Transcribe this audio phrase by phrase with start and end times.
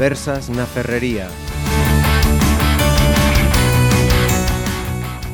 [0.00, 1.28] Conversas na Ferrería.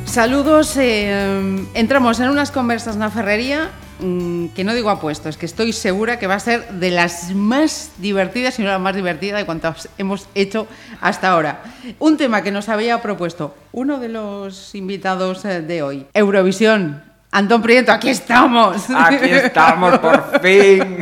[0.06, 3.70] Saludos, eh, entramos en unas conversas na ferrería
[4.02, 7.30] mm, que no digo apuesto, es que estoy segura que va a ser de las
[7.30, 10.66] más divertidas, si no la más divertida de cuantas hemos hecho
[11.01, 11.62] hasta ahora.
[12.02, 17.05] Un tema que nos había propuesto uno de los invitados eh, de hoy, Eurovisión.
[17.30, 18.91] Antón Prieto, aquí estamos.
[18.91, 20.98] Aquí estamos, por fin.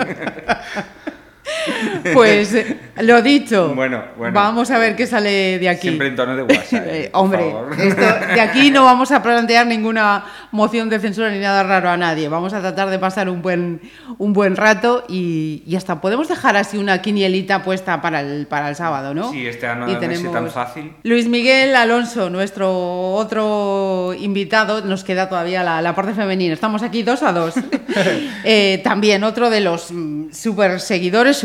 [2.13, 3.75] Pues eh, lo dicho.
[3.75, 4.35] Bueno, bueno.
[4.35, 5.89] Vamos a ver qué sale de aquí.
[5.89, 6.85] Siempre en tono de WhatsApp.
[6.95, 11.39] Eh, por hombre, esto- de aquí no vamos a plantear ninguna moción de censura ni
[11.39, 12.29] nada raro a nadie.
[12.29, 13.81] Vamos a tratar de pasar un buen,
[14.19, 18.69] un buen rato y, y hasta podemos dejar así una quinielita puesta para el, para
[18.69, 19.31] el sábado, ¿no?
[19.33, 20.93] Sí, este año Y no es tan fácil.
[21.03, 26.55] Luis Miguel Alonso, nuestro otro invitado, nos queda todavía la, la parte femenina.
[26.55, 27.55] Estamos aquí dos a dos.
[28.47, 31.37] Eh, también otro de los mm, super seguidores,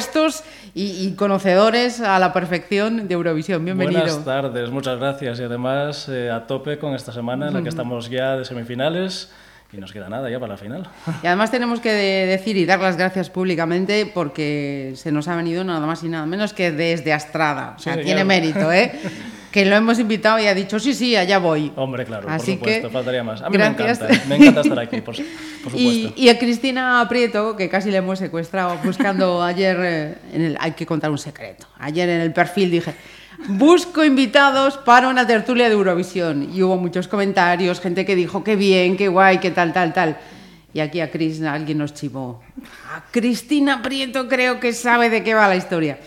[0.00, 0.42] superpuestos
[0.74, 3.64] y, y conocedores a la perfección de Eurovisión.
[3.64, 4.00] Bienvenido.
[4.00, 5.38] Buenas tardes, muchas gracias.
[5.40, 9.30] Y además eh, a tope con esta semana en la que estamos ya de semifinales
[9.72, 10.88] y nos queda nada ya para la final.
[11.22, 15.36] Y además tenemos que de- decir y dar las gracias públicamente porque se nos ha
[15.36, 17.74] venido nada más y nada menos que desde Astrada.
[17.76, 18.92] O sea, tiene mérito, ¿eh?
[19.52, 21.70] que lo hemos invitado y ha dicho, sí, sí, allá voy.
[21.76, 23.42] Hombre, claro, Así por supuesto, que, faltaría más.
[23.42, 24.00] A mí gracias.
[24.00, 25.14] me encanta, me encanta estar aquí, por,
[25.64, 26.12] supuesto.
[26.16, 30.72] y a Cristina Prieto, que casi le hemos secuestrado buscando ayer, eh, en el, hay
[30.72, 31.66] que contar un secreto.
[31.78, 32.94] Ayer en el perfil dije,
[33.46, 36.48] busco invitados para una tertulia de Eurovisión.
[36.54, 40.16] Y hubo muchos comentarios, gente que dijo, qué bien, qué guay, qué tal, tal, tal.
[40.72, 42.40] Y aquí a Cris alguien nos chivó.
[42.90, 45.98] A Cristina Prieto creo que sabe de qué va la historia.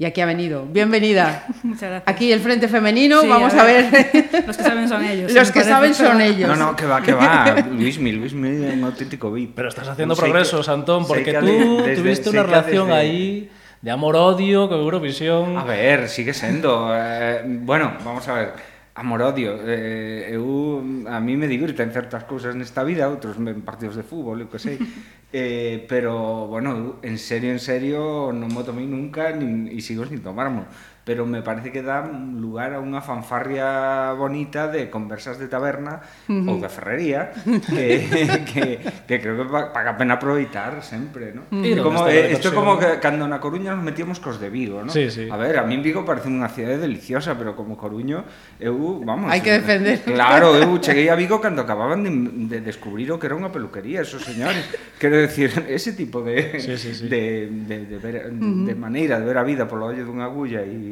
[0.00, 0.64] Y aquí ha venido.
[0.64, 1.44] Bienvenida.
[1.62, 2.02] Muchas gracias.
[2.06, 3.84] Aquí el Frente Femenino, Sí, vamos a ver.
[4.46, 5.30] Los que saben son ellos.
[5.30, 6.48] Los que saben son ellos.
[6.48, 7.54] No, no, que va, que va.
[7.70, 9.54] Luismi, Luismi es un auténtico VIP.
[9.54, 12.98] Pero estás haciendo Sé que- progresos, Antón, porque que tú desde- tuviste una relación desde-
[12.98, 13.50] ahí
[13.82, 15.58] de amor-odio con Eurovisión.
[15.58, 16.90] A ver, sigue sendo.
[16.94, 18.52] Eh, bueno, vamos a ver.
[19.00, 19.56] amor-odio.
[19.64, 24.44] Eh, eu, a mí me divirten certas cousas nesta vida, outros en partidos de fútbol,
[24.44, 24.76] eu que sei.
[25.32, 30.26] Eh, pero, bueno, en serio, en serio, non mo tomei nunca nin, e sigo sin
[30.26, 30.66] tomármelo
[31.04, 36.32] pero me parece que dá lugar a unha fanfarria bonita de conversas de taberna uh
[36.32, 36.50] -huh.
[36.52, 37.32] ou de ferrería
[37.66, 38.04] que,
[38.50, 38.64] que,
[39.08, 41.48] que creo que paga pena aproveitar sempre, ¿no?
[41.50, 44.92] Como, eh, isto é como que cando na Coruña nos metíamos cos de Vigo, ¿no?
[44.92, 45.28] Sí, sí.
[45.30, 48.26] A ver, a min Vigo parece unha cidade deliciosa, pero como Coruño,
[48.60, 49.32] eu, vamos...
[49.32, 50.04] Hai que eh, defender.
[50.04, 52.12] Claro, eu cheguei a Vigo cando acababan de,
[52.46, 54.62] de descubrir o que era unha peluquería, esos señores.
[55.00, 57.08] Quero decir, ese tipo de, sí, sí, sí.
[57.08, 58.66] de, de, de, ver, uh -huh.
[58.68, 60.89] de maneira de ver a vida polo ollo dunha agulla e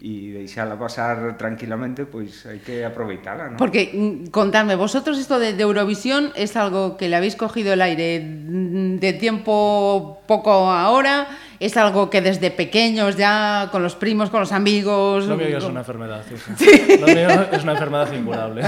[0.00, 3.56] e deixala pasar tranquilamente, pois hai que aproveitala, ¿no?
[3.60, 7.84] Porque, mm, contadme, vosotros esto de, de Eurovisión es algo que le habéis cogido el
[7.84, 11.28] aire mm, de tiempo poco ahora,
[11.60, 15.26] es algo que desde pequeños ya con los primos, con los amigos...
[15.28, 16.56] Lo mío es una enfermedad, hija.
[16.96, 18.62] Lo mío es una enfermedad incurable.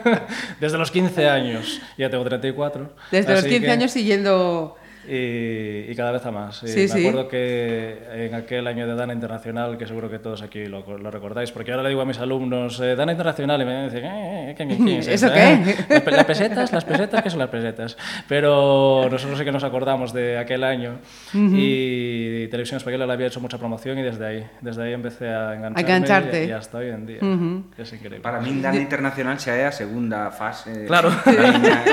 [0.58, 2.88] Desde los 15 años, ya tengo 34.
[3.10, 4.76] Desde los así 15 que- años siguiendo...
[5.08, 6.62] Y, y cada vez a más.
[6.62, 7.00] Y Sí, me sí.
[7.06, 11.10] acuerdo que en aquel año de Dana Internacional, que seguro que todos aquí lo, lo
[11.10, 14.50] recordáis, porque ahora le digo a mis alumnos, eh, Dana Internacional, y me dicen, eh,
[14.50, 15.52] eh, ¿qué, qué, qué es ¿Eso eso, qué?
[15.52, 16.02] eh?
[16.06, 17.96] Las, las pesetas, las pesetas, ¿qué son las pesetas?
[18.28, 20.98] Pero nosotros sí que nos acordamos de aquel año
[21.34, 25.54] y Televisión Española le había hecho mucha promoción y desde ahí, desde ahí empecé a
[25.54, 26.44] engancharme engancharte.
[26.44, 27.18] Y, y hasta hoy en día.
[27.76, 28.20] Es increíble.
[28.20, 30.86] Para min Dana Internacional xa é a segunda fase.
[30.86, 31.10] Claro.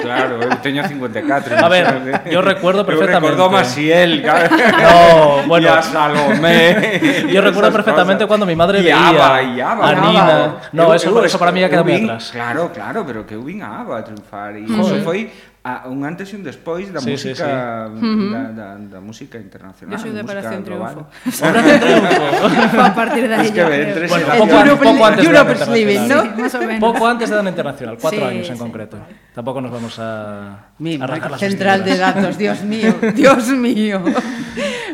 [0.01, 1.57] claro, eu teño 54.
[1.57, 1.85] A ver,
[2.31, 3.43] yo recuerdo perfectamente.
[3.43, 4.23] A Maciel.
[4.81, 5.67] No, bueno.
[5.67, 7.27] E a Salomé.
[7.33, 8.27] Yo recuerdo perfectamente cosas.
[8.27, 9.95] cuando mi madre Y veía Aba, y Aba, a.
[9.95, 10.55] Nina.
[10.71, 12.29] No, eso, eso para mí ya queda muy atrás.
[12.31, 15.31] Claro, claro, pero que vin a Aba a triunfar e iso foi
[15.63, 18.31] a un antes e un despois da sí, música sí, sí.
[18.31, 19.97] Da, da, da música internacional.
[19.97, 21.03] Yo soy de Operación Triunfo.
[22.79, 23.47] A partir de ahí.
[23.47, 26.21] Es que entre bueno, poco, Europe, poco antes Europe Living, ¿no?
[26.23, 26.79] Sí, más o menos.
[26.79, 28.61] Poco antes de Dan Internacional, cuatro sí, años en sí.
[28.61, 28.97] concreto.
[29.35, 34.01] Tampoco nos vamos a, Mi a las Central de datos, Dios mío, Dios mío.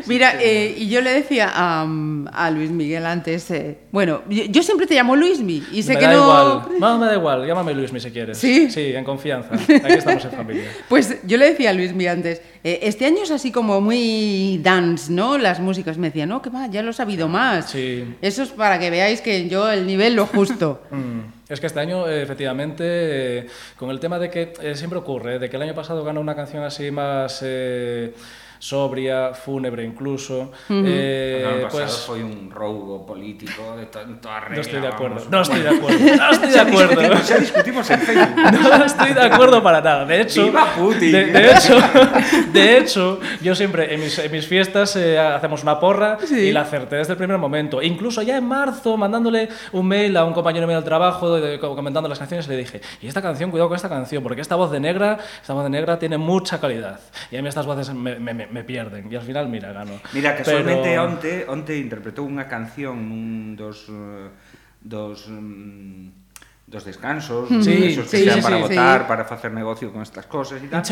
[0.06, 1.86] Mira, eh, y yo le decía a,
[2.32, 5.98] a Luis Miguel antes, eh, bueno, yo, yo siempre te llamo Luismi y sé me
[5.98, 6.22] que da no...
[6.22, 6.62] igual.
[6.78, 7.46] No, me da igual.
[7.46, 8.38] Llámame Luismi si quieres.
[8.38, 8.70] ¿Sí?
[8.70, 9.54] Sí, en confianza.
[9.54, 10.64] Aquí estamos en familia.
[10.88, 15.12] Pues yo le decía a Luismi antes, eh, este año es así como muy dance,
[15.12, 15.38] ¿no?
[15.38, 17.70] Las músicas me decían, no, que va, ya lo he sabido más.
[17.70, 18.04] Sí.
[18.22, 20.82] Eso es para que veáis que yo el nivel lo justo.
[20.90, 21.20] Mm,
[21.52, 25.38] Es que este año, eh, efectivamente, eh, con el tema de que eh, siempre ocurre,
[25.38, 28.12] de que el año pasado ganó una canción así más, eh,
[28.58, 30.50] sobria, fúnebre incluso.
[30.68, 34.56] O Eh, ano pasado pues, foi un roubo político de to toda regla.
[34.56, 35.14] no estoy de acuerdo.
[35.16, 35.30] vamos.
[35.30, 35.98] No estoy de acuerdo.
[36.16, 37.00] No estoy de acuerdo.
[37.00, 38.36] Discutimos, xa discutimos en Facebook.
[38.78, 40.04] No estoy de acuerdo para nada.
[40.04, 41.12] De hecho, ¡Viva Putin!
[41.12, 41.76] De, de hecho,
[42.52, 46.62] de hecho, yo siempre en mis, en mis fiestas eh, hacemos una porra y la
[46.62, 47.82] acerté desde el primer momento.
[47.82, 52.08] Incluso ya en marzo, mandándole un mail a un compañero mío del trabajo, de- comentando
[52.08, 54.80] las canciones, le dije, y esta canción, cuidado con esta canción, porque esta voz de
[54.80, 57.00] negra, esta voz de negra tiene mucha calidad.
[57.30, 59.12] Y a mí estas voces me, me- me- me pierden.
[59.12, 60.00] Y al final, mira, gano.
[60.16, 64.32] Mira, casualmente Pero- onte, onte interpretou unha canción nun dos eh,
[64.80, 66.24] dos mm,
[66.66, 69.06] dos descansos, Sí, esos que sí, sean sí, para sí, votar, sí.
[69.06, 70.82] para facer negocio con estas cosas y tal.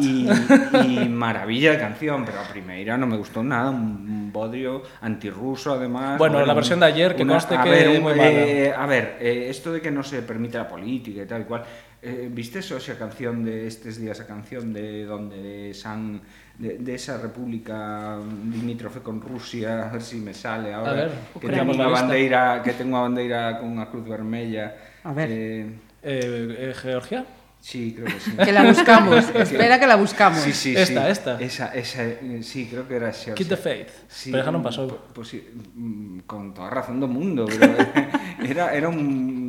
[0.00, 5.76] Y, y maravilla de canción, pero a primeira non me gustou nada, un bodrio antirruso
[5.76, 6.16] además.
[6.16, 8.16] Bueno, la versión de ayer, que conste a que ver, un- mala.
[8.32, 11.44] eh, a ver, eh, esto de que no se permite la política y tal y
[11.44, 11.68] cual,
[12.00, 16.16] eh, ¿viste eso, esa canción de estos días, esa canción de donde de San
[16.60, 18.18] de, de esa república
[18.52, 21.10] limítrofe con Rusia, a ver se si me sale ahora, a ver,
[21.40, 25.00] que tengo unha bandeira, que ten unha bandeira con unha cruz vermella.
[25.00, 25.32] A ver.
[25.32, 25.64] Eh,
[26.04, 27.24] eh, eh Georgia?
[27.60, 28.36] Sí, creo que sí.
[28.36, 30.40] Que la buscamos, espera que la buscamos.
[30.40, 31.10] Sí, sí, esta, sí.
[31.10, 31.40] esta.
[31.40, 33.34] Esa, esa, eh, sí, creo que era Xorxa.
[33.34, 34.88] Keep the faith, sí, pero xa non mm, pasou.
[35.16, 37.72] Pues, mm, con toda razón do mundo, pero
[38.44, 39.39] era, era un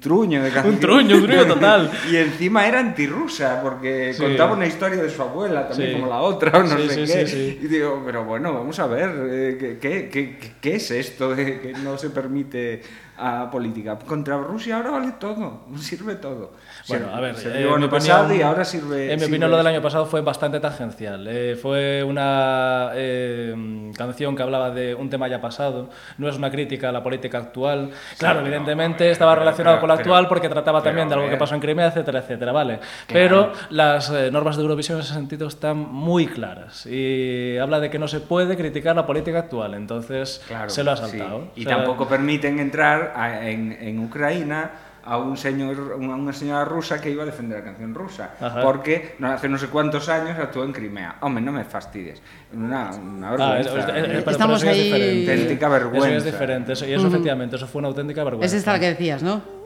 [0.00, 0.74] truño de canción.
[0.74, 1.90] Un truño, un truño total.
[2.10, 4.22] y encima era antirrusa, porque Sí.
[4.22, 5.96] contaba una historia de su abuela, también Sí.
[5.96, 7.26] como la otra, o no Sí, sé qué.
[7.26, 7.58] sí, sí.
[7.62, 11.60] Y digo, pero bueno, vamos a ver, eh, ¿qué, qué, qué, qué es esto de
[11.60, 12.82] que no se permite
[13.18, 13.98] a política?
[13.98, 16.52] Contra Rusia ahora vale todo, sirve todo.
[16.88, 19.04] Bueno, a ver, se eh, el año pasado opinión- y ahora sirve.
[19.04, 21.26] En mi sirve opinión, lo del año pasado fue bastante tangencial.
[21.28, 25.88] Eh, fue una eh, canción que hablaba de un tema ya pasado.
[26.18, 27.90] No es una crítica a la política actual.
[28.18, 31.08] Claro, evidentemente pero- estaba pero- relacionado pero- con la pero- actual porque trataba pero, también
[31.08, 32.80] de algo que pasó en Crimea, etcétera, etcétera, ¿vale?
[33.06, 37.90] Pero las eh, normas de Eurovisión en ese sentido están muy claras y habla de
[37.90, 39.74] que no se puede criticar la política actual.
[39.74, 41.02] Entonces Claro, se lo ha sí.
[41.18, 41.48] saltado.
[41.56, 44.70] Y O sea, tampoco permiten entrar a- en, en Ucrania
[45.04, 48.34] a un señor, una, una señora rusa que iba a defender la canción rusa.
[48.40, 48.62] Ajá.
[48.62, 51.16] Porque no, hace no sé cuántos años actuó en Crimea.
[51.22, 52.22] Hombre, no me fastidies.
[52.52, 53.70] Una, una Ah, es- vergüenza.
[53.70, 55.30] es- es- pero- pero Estamos eso ya es ahí- diferente.
[55.32, 56.26] Auténtica Eso ya es vergüenza.
[56.30, 56.72] diferente.
[56.74, 58.46] Eso, y eso efectivamente, eso fue una auténtica vergüenza.
[58.46, 59.61] Es esta la que decías, ¿no?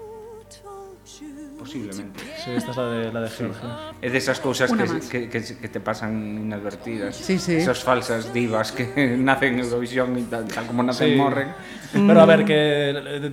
[1.67, 2.21] Posiblemente.
[2.45, 3.69] Sí, esta es la de, la de Georgia.
[4.01, 4.71] Es de esas cosas
[5.11, 7.17] que, que, que, que te pasan inadvertidas.
[7.17, 7.57] Sí, sí.
[7.57, 11.17] Esas falsas divas que nacen en Eurovisión y tal, tal como nacen Sí.
[11.17, 11.49] morren.
[11.93, 13.33] Pero a ver, que, eh,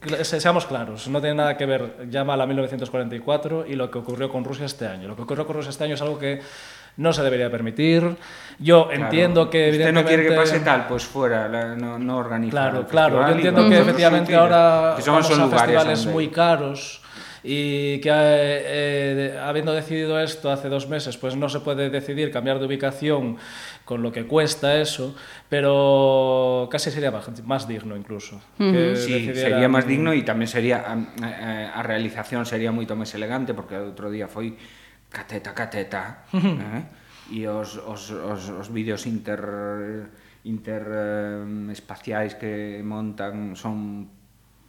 [0.00, 4.28] que se- seamos claros, no tiene nada que ver Llámala 1944 y lo que ocurrió
[4.28, 5.06] con Rusia este año.
[5.08, 6.40] Lo que ocurrió con Rusia este año es algo que
[6.96, 8.16] no se debería permitir.
[8.58, 9.04] Yo Claro.
[9.04, 10.02] entiendo que Usted evidentemente...
[10.02, 12.50] no quiere que pase tal, pues fuera, la- no, no organiza.
[12.50, 13.26] Claro, claro.
[13.28, 17.02] Yo entiendo que efectivamente ahora que son, vamos son a lugares festivales donde- muy caros
[17.46, 22.32] y que eh, eh habiendo decidido esto hace dos meses, pues no se puede decidir
[22.32, 23.36] cambiar de ubicación
[23.84, 25.14] con lo que cuesta eso,
[25.48, 27.12] pero casi sería
[27.44, 28.40] más digno incluso.
[28.58, 28.96] Uh -huh.
[28.96, 29.36] Sí, decidieran...
[29.36, 33.78] sería más digno e tamén sería a, a, a realización sería moito máis elegante porque
[33.78, 34.58] outro día foi
[35.06, 36.82] cateta, cateta, uh -huh.
[36.82, 36.82] eh?
[37.30, 39.38] e os, os, os, os vídeos inter
[40.46, 44.06] interespaciais que montan son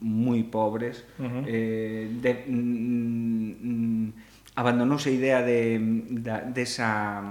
[0.00, 1.44] moi pobres uh -huh.
[1.46, 4.06] eh, de, mm,
[4.54, 5.78] abandonouse a idea de,
[6.22, 7.22] da, desa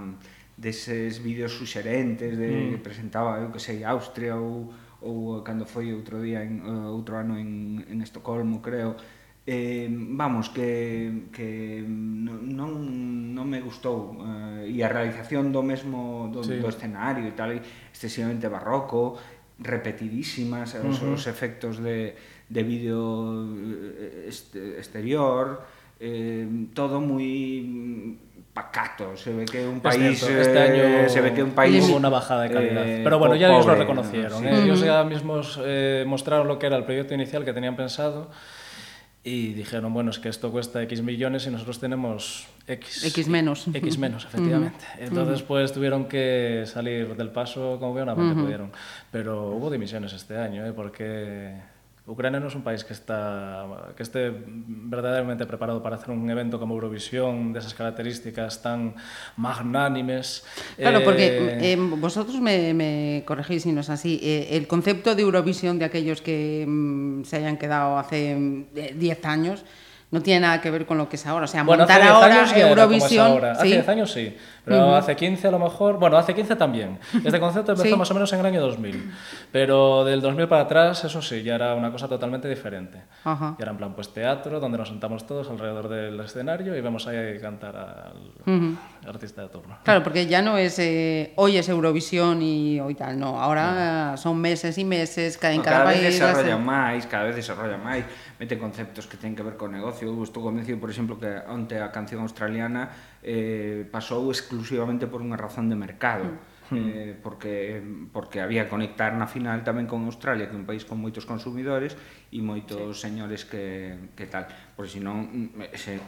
[0.57, 2.69] deses vídeos suxerentes de, mm.
[2.71, 7.15] que presentaba, eu que sei, Austria ou, ou cando foi outro día en, eh, outro
[7.15, 8.97] ano en, en Estocolmo, creo
[9.47, 16.43] eh, vamos, que, que non, non me gustou eh, e a realización do mesmo do,
[16.43, 16.59] sí.
[16.59, 19.15] do escenario e tal, excesivamente barroco
[19.63, 20.91] repetidísimas, uh -huh.
[20.91, 22.11] os, os efectos de,
[22.49, 25.61] de vídeo eh, este, exterior
[25.99, 28.17] eh, todo moi
[28.53, 31.51] pacato, se ve que un Es país cierto, este eh, año se ve que un
[31.51, 32.85] país hubo una bajada de calidad.
[32.87, 34.41] eh, Pero bueno, ya ellos lo reconocieron.
[34.43, 34.49] ¿no?
[34.49, 34.55] ¿eh?
[34.55, 34.63] Sí.
[34.63, 38.29] Ellos ya mismos eh, mostraron lo que era el proyecto inicial que tenían pensado
[39.23, 43.03] y dijeron, bueno, es que esto cuesta X millones y nosotros tenemos X.
[43.05, 43.67] X menos.
[43.73, 44.85] X menos, efectivamente.
[44.99, 48.71] Entonces, pues tuvieron que salir del paso como buenamente pudieron.
[49.11, 50.73] Pero hubo dimisiones este año, ¿eh?
[50.73, 51.53] porque
[52.07, 56.55] Ucrania non é un país que está que este verdadeiramente preparado para hacer un evento
[56.55, 58.95] como Eurovisión desas características tan
[59.35, 60.47] magnánimes.
[60.79, 61.05] Claro, eh...
[61.05, 61.25] porque
[61.59, 64.23] eh, vosotros me, me corregís si no es así.
[64.23, 68.39] Eh, el concepto de Eurovisión de aquellos que mm, se hayan quedado hace
[68.71, 69.67] eh, 10 años
[70.09, 71.45] no tiene nada que ver con lo que es ahora.
[71.45, 73.27] O sea, Bueno, hace montar 10 ahora años ya era como es Eurovisión.
[73.27, 73.51] ahora.
[73.51, 73.67] Hace ¿sí?
[73.73, 76.97] 10 años sí, pero hace 15 a lo mejor, bueno, hace 15 también.
[77.25, 77.95] Este concepto empezó Sí.
[77.97, 79.11] más o menos en el año 2000,
[79.51, 83.01] pero del 2000 para atrás, eso sí, ya era una cosa totalmente diferente.
[83.25, 83.55] Ajá.
[83.57, 87.05] Ya era en plan, pues teatro, donde nos sentamos todos alrededor del escenario y vemos
[87.07, 89.77] ahí cantar al, artista de turno.
[89.83, 93.39] Claro, porque ya no es eh, hoy es Eurovisión y hoy tal, no.
[93.41, 96.19] Ahora son meses y meses, cada, en No, cada, cada país.
[96.19, 98.03] vez máis, cada vez desarrolla máis,
[98.37, 100.09] mete conceptos que ten que ver co negocio.
[100.09, 105.37] Eu estou convencido, por exemplo, que onte a canción australiana eh, pasou exclusivamente por unha
[105.37, 106.29] razón de mercado.
[106.29, 107.81] Mm eh, porque
[108.11, 111.23] porque había que conectar na final tamén con Australia, que é un país con moitos
[111.23, 111.95] consumidores
[112.27, 113.07] e moitos sí.
[113.07, 115.99] señores que, que tal, porque senón ese,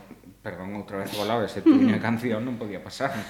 [0.44, 3.12] perdón, outra vez volaba ese tuña canción non podía pasar.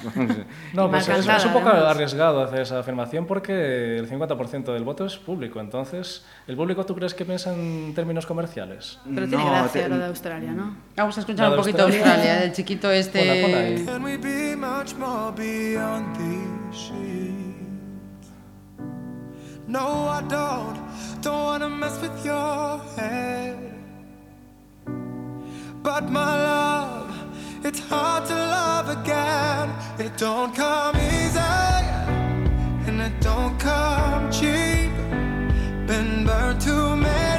[0.73, 5.05] No, pues, es, es un poco arriesgado hacer esa afirmación porque el 50% del voto
[5.05, 8.99] es público, entonces ¿el público tú crees que piensa en términos comerciales?
[9.03, 9.89] Pero tiene no, gracia te...
[9.89, 10.75] lo de Australia, ¿no?
[10.95, 13.21] Vamos a escuchar un poquito Australia, Australia, el chiquito este...
[13.21, 13.79] Hola, hola,
[16.73, 18.27] sheets?
[19.67, 20.77] No, I don't,
[21.21, 23.73] don't wanna mess with your head.
[25.83, 27.13] But my love,
[27.63, 29.73] it's hard to love again.
[29.99, 31.39] It don't come easy,
[32.87, 34.91] and it don't come cheap.
[35.87, 37.38] Been burned too many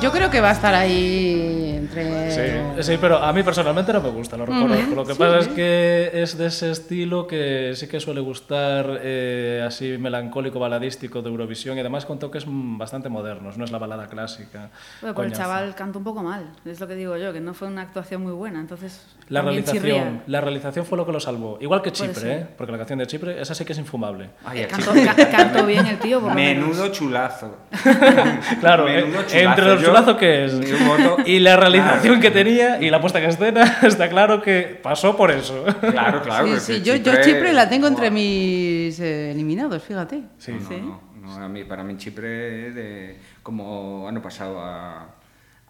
[0.00, 2.30] Yo, creo que va a estar ahí entre.
[2.76, 4.94] Sí, sí, pero a mí personalmente no me gusta, lo reconozco.
[4.94, 9.62] Lo que pasa es que es de ese estilo que sí que suele gustar, eh,
[9.66, 14.06] así melancólico, baladístico de Eurovisión y además con toques bastante modernos, no es la balada
[14.08, 14.70] clásica.
[15.00, 17.54] Bueno, pero el chaval canta un poco mal, es lo que digo yo, que no
[17.54, 20.22] fue una actuación muy buena, entonces La realización, chirría.
[20.26, 21.58] la realización fue lo que lo salvó.
[21.60, 22.32] Igual que Chipre.
[22.32, 22.46] ¿eh?
[22.56, 24.30] porque la canción de Chipre, esa sí que es infumable.
[24.44, 25.12] Ay, el cantó, chico.
[25.16, 26.66] ca- cantó bien el tío, por lo menos.
[26.68, 27.56] Menudo chulazo.
[28.60, 29.36] Claro, eh, Menudo chulazo.
[29.50, 30.54] entre los Yo- chulazos que es
[31.26, 32.20] y la realización Claro.
[32.20, 35.64] que tenía y la puesta en escena, está claro que pasó por eso.
[35.80, 36.46] Claro, claro.
[36.58, 40.22] Sí, sí, yo, yo Chipre- Chipre la tengo entre mis eh, eliminados, fíjate.
[40.38, 40.52] Sí.
[40.52, 40.76] No, Sí.
[40.80, 41.00] no,
[41.38, 45.14] no, a mí, para mí Chipre de, como ano pasado a,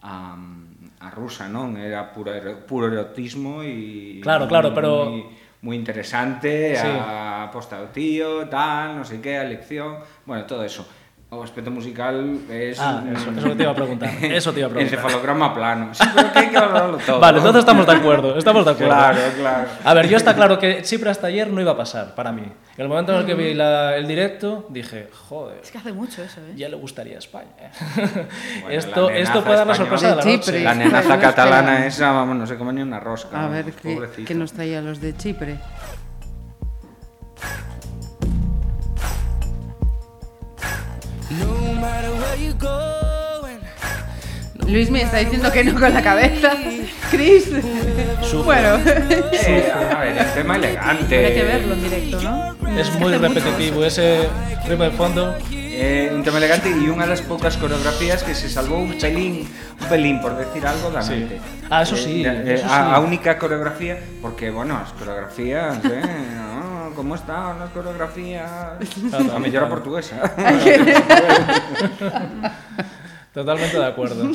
[0.01, 0.37] a,
[0.99, 1.77] a rusa, non?
[1.77, 5.25] Era puro, ero- puro erotismo e Claro, claro, pero- moi,
[5.61, 6.85] moi interesante Sí.
[6.85, 10.85] a aposta do tío, tal, non sei que, a elección, bueno, todo eso.
[11.29, 14.71] O aspecto musical es Ah, eso- eso te iba a preguntar, eso te iba a
[14.71, 14.99] preguntar.
[14.99, 15.91] Encefalograma plano.
[15.93, 17.19] Sí, pero que hai que valorarlo todo.
[17.19, 17.51] Vale, ¿no?
[17.51, 18.95] entonces estamos de acuerdo, estamos de acuerdo.
[18.95, 19.67] Claro, claro.
[19.83, 22.47] A ver, yo está claro que Chipre hasta ayer no iba a pasar, para mí.
[22.47, 25.91] En el momento en el que vi la- el directo, dije, joder, Es que hace
[25.91, 26.53] mucho eso, ¿eh?
[26.55, 27.75] ya le gustaría a España.
[28.63, 30.39] Bueno, esto, la esto puede dar la sorpresa de la noche.
[30.39, 30.63] Chipre.
[30.63, 33.35] La nenaza catalana esa, vamos, no se come ni una rosca.
[33.43, 35.57] A ver qué, qué nos traía los de Chipre.
[44.67, 46.53] Luis me está diciendo que no con la cabeza.
[47.11, 47.49] Chris.
[48.43, 48.79] Bueno.
[49.49, 51.25] Eh, a ver, el tema elegante.
[51.25, 52.55] Hay que verlo en directo, ¿no?
[52.77, 54.27] Es muy repetitivo, ese
[54.67, 55.35] ritmo de fondo.
[55.51, 59.45] Eh, un tema elegante e unha das poucas coreografías que se salvou un pelín,
[59.79, 61.15] un pelín por decir algo da Sí.
[61.15, 61.37] mente.
[61.69, 62.73] Ah, eso sí, Eh, eh, eso sí.
[62.75, 66.01] a única coreografía, porque, bueno, as coreografías, eh,
[66.95, 68.49] como están as coreografías?
[68.49, 70.17] A a portuguesa.
[73.33, 74.31] Totalmente de acuerdo.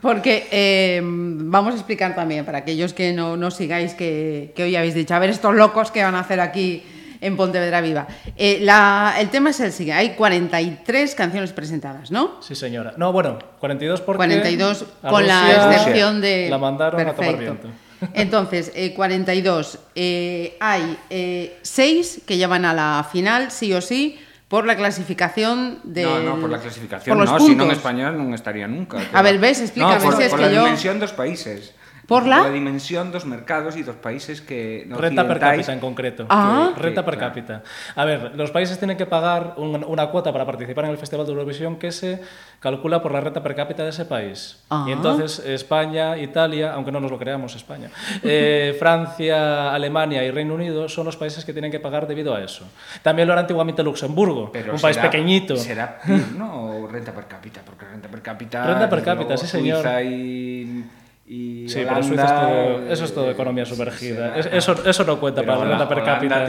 [0.00, 4.74] Porque eh, vamos a explicar también, para aquellos que no, no sigáis, que, que hoy
[4.74, 6.82] habéis dicho, a ver estos locos que van a hacer aquí
[7.20, 8.08] en Pontevedra Viva.
[8.36, 12.42] Eh, la- el tema es el siguiente, hay 43 canciones presentadas, ¿no?
[12.42, 12.94] Sí, señora.
[12.96, 16.48] No, bueno, 42 porque 42 a con la excepción de...
[16.50, 17.68] La mandaron a tomar viento.
[18.12, 19.78] Entonces, eh, 42.
[19.94, 24.18] eh, hay eh, 6 que llevan a la final, sí o sí,
[24.48, 26.02] por la clasificación de...
[26.04, 27.78] No, no, por la clasificación, por los no, si non puntos.
[27.80, 29.00] español non estaría nunca.
[29.10, 31.72] A ver, ves, explícame, no, por, si es por que la yo- dimensión dos países.
[32.06, 32.42] ¿Por la?
[32.42, 36.26] la dimensión dos mercados e dos países que no Renta per cápita en concreto.
[36.28, 36.72] Ah.
[36.76, 37.32] Renta Sí, per claro.
[37.32, 37.62] cápita.
[37.96, 41.24] A ver, los países tienen que pagar un- una cuota para participar en el Festival
[41.26, 42.20] de Eurovisión que se
[42.60, 44.60] calcula por la renta per cápita de ese país.
[44.68, 44.84] Ah.
[44.88, 47.88] Y entonces España, Italia, aunque no nos lo creamos, España,
[48.22, 52.42] eh, Francia, Alemania y Reino Unido son los países que tienen que pagar debido a
[52.42, 52.64] eso.
[53.02, 55.56] También lo era antiguamente Luxemburgo, Pero un país será- pequeñito.
[55.56, 56.64] Será PIB, ¿no?
[56.84, 58.64] O renta per cápita, porque renta per cápita.
[58.66, 59.76] Renta per cápita, sí, señor.
[59.82, 60.84] Suiza y,
[61.26, 64.36] y Sí, pero Holanda, Suiza es todo, eso es todo economía sí, sumergida.
[64.36, 66.46] Es- eso, eso no cuenta Pero para la renta per cápita.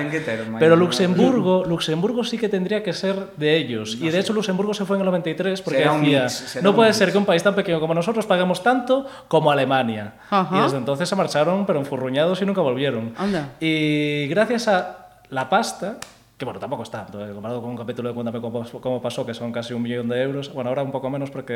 [0.59, 3.97] Pero Luxemburgo, Luxemburgo sí que tendría que ser de ellos.
[4.01, 6.89] y de hecho Luxemburgo se fue en el 93 porque Será decía, mix, no puede
[6.89, 6.97] mix".
[6.97, 10.15] ser que un país tan pequeño como nosotros paguemos tanto como Alemania.
[10.29, 10.57] Ajá.
[10.57, 13.13] Y desde entonces se marcharon, pero enfurruñados y nunca volvieron.
[13.17, 13.51] Anda.
[13.61, 15.97] Y gracias a la pasta,
[16.37, 19.25] que bueno, tampoco es tanto, eh, comparado con un capítulo de Cuéntame cómo, cómo pasó,
[19.25, 20.53] que son casi un millón de euros.
[20.53, 21.53] Bueno, ahora un poco menos porque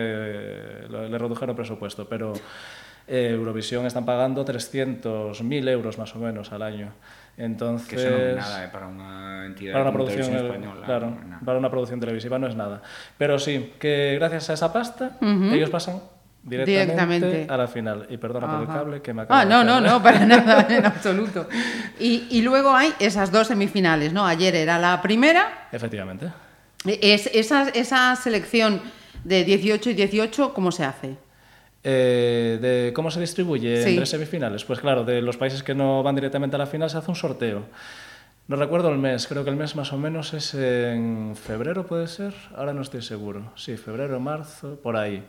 [0.90, 2.32] le le redujeron el presupuesto, pero
[3.10, 6.92] eh, Eurovisión están pagando 300.000 euros más o menos al año.
[7.38, 7.88] Entonces...
[7.88, 10.86] Que eso non é nada, eh, para una entidad para una de producción, televisión española.
[10.86, 11.40] claro, no.
[11.46, 12.82] para una producción televisiva no es nada.
[13.18, 15.56] Pero sí, que gracias a esa pasta Ujú.
[15.56, 16.04] ellos pasan
[16.44, 17.48] directamente, Directamente.
[17.54, 18.08] a la final.
[18.10, 18.80] Y perdona por el Ajá.
[18.80, 19.84] cable que me acaba Ah, de no, no, caer.
[19.88, 21.48] no, para nada, en absoluto.
[22.00, 24.26] Y, y luego hay esas dos semifinales, ¿no?
[24.28, 25.68] Ayer era la primera.
[25.72, 26.28] Efectivamente.
[26.86, 28.82] Es, esa, esa selección
[29.24, 31.16] de 18 y 18, ¿cómo se hace?
[31.84, 33.90] Eh, de cómo se distribuye Sí.
[33.92, 34.66] entre semifinales.
[34.66, 37.16] Pues claro, de los países que no van directamente a la final se hace un
[37.16, 37.64] sorteo.
[38.48, 42.08] No recuerdo el mes, creo que el mes más o menos es en febrero, puede
[42.08, 42.34] ser.
[42.56, 43.52] Ahora no estoy seguro.
[43.56, 45.24] Sí, febrero, marzo, por ahí.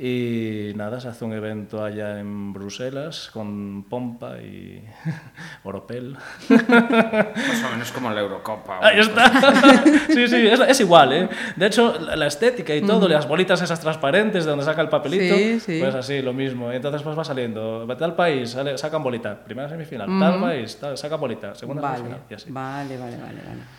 [0.00, 4.84] Y nada, se hace un evento allá en Bruselas con pompa y
[5.64, 6.16] oropel.
[6.48, 8.78] Más o menos como la Eurocopa.
[8.80, 9.28] Ahí está.
[10.08, 11.28] sí, sí, es, es igual, ¿eh?
[11.56, 14.88] De hecho, la, la estética y todo, las bolitas esas transparentes de donde saca el
[14.88, 15.78] papelito, Sí, sí.
[15.80, 16.72] pues así, lo mismo.
[16.72, 20.96] Y entonces pues va saliendo, tal país, sale, sacan bolita, primera semifinal, tal país, tal,
[20.96, 22.50] sacan bolita, segunda Vale, semifinal, y así.
[22.52, 23.77] vale, vale, vale, vale.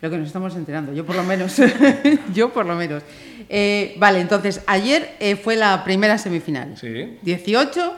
[0.00, 1.56] Lo que nos estamos enterando, yo por lo menos.
[2.34, 3.02] yo por lo menos.
[3.48, 6.76] Eh, vale, entonces, ayer eh, fue la primera semifinal.
[6.78, 7.18] Sí.
[7.22, 7.92] 18,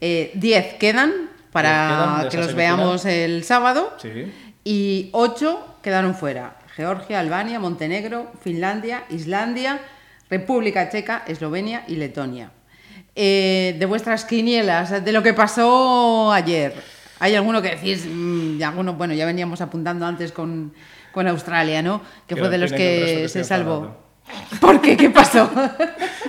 [0.00, 1.12] eh, 10 quedan
[1.52, 2.76] para 10 quedan de que los semifinal.
[2.76, 3.94] veamos el sábado.
[4.02, 4.32] Sí.
[4.64, 6.56] Y 8 quedaron fuera.
[6.74, 9.80] Georgia, Albania, Montenegro, Finlandia, Islandia,
[10.28, 12.50] República Checa, Eslovenia y Letonia.
[13.14, 16.74] Eh, de vuestras quinielas, de lo que pasó ayer,
[17.20, 18.06] ¿hay alguno que decís?
[18.06, 20.74] mm, y alguno, bueno, ya veníamos apuntando antes con,
[21.14, 22.02] con Australia, ¿no?
[22.26, 23.96] Que fue de los que, que se salvó.
[24.60, 24.96] Por qué?
[24.96, 25.48] ¿Qué pasó?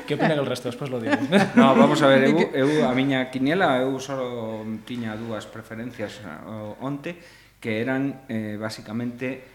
[0.06, 0.70] que opina que el resto?
[0.70, 1.16] Después lo digo.
[1.56, 4.16] No, vamos a ver, eu, eu a miña quiniela, eu só
[4.86, 6.22] tiña dúas preferencias
[6.80, 7.18] onte,
[7.60, 9.55] que eran eh, basicamente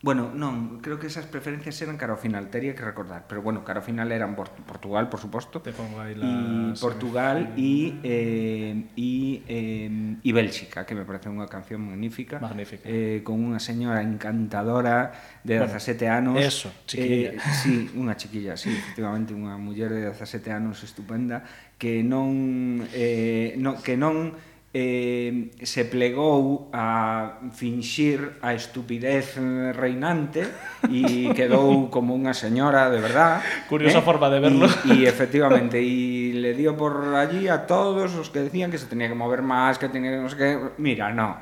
[0.00, 3.68] Bueno, non, creo que esas preferencias eran cara ao final, teria que recordar, pero bueno,
[3.68, 5.60] cara ao final eran Portugal, por suposto.
[5.60, 6.80] Te pongo aí las...
[6.80, 12.40] Eh, Portugal e eh, y, eh, y Bélxica, que me parece unha canción magnífica.
[12.40, 12.88] Magnífica.
[12.88, 15.12] Eh, con unha señora encantadora
[15.44, 16.40] de bueno, 17 anos.
[16.40, 17.36] Eso, chiquilla.
[17.36, 21.44] Eh, sí, unha chiquilla, sí, efectivamente, unha muller de 17 anos estupenda
[21.76, 22.88] que non...
[22.96, 24.32] Eh, no, que non
[24.72, 29.34] eh, se plegou a finxir a estupidez
[29.74, 30.46] reinante
[30.86, 33.42] e quedou como unha señora de verdad.
[33.66, 34.06] Curiosa eh?
[34.06, 34.70] forma de verlo.
[34.86, 39.10] E, efectivamente, e le dio por allí a todos os que decían que se tenía
[39.10, 40.22] que mover máis, que tenía que...
[40.22, 40.50] No sé que...
[40.78, 41.34] Mira, no.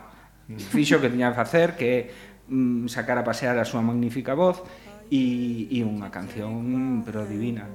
[0.48, 0.56] Mm.
[0.56, 2.08] Fixo que tiña que facer que
[2.48, 4.64] mm, sacar a pasear a súa magnífica voz
[5.12, 7.68] e, e unha canción pero divina.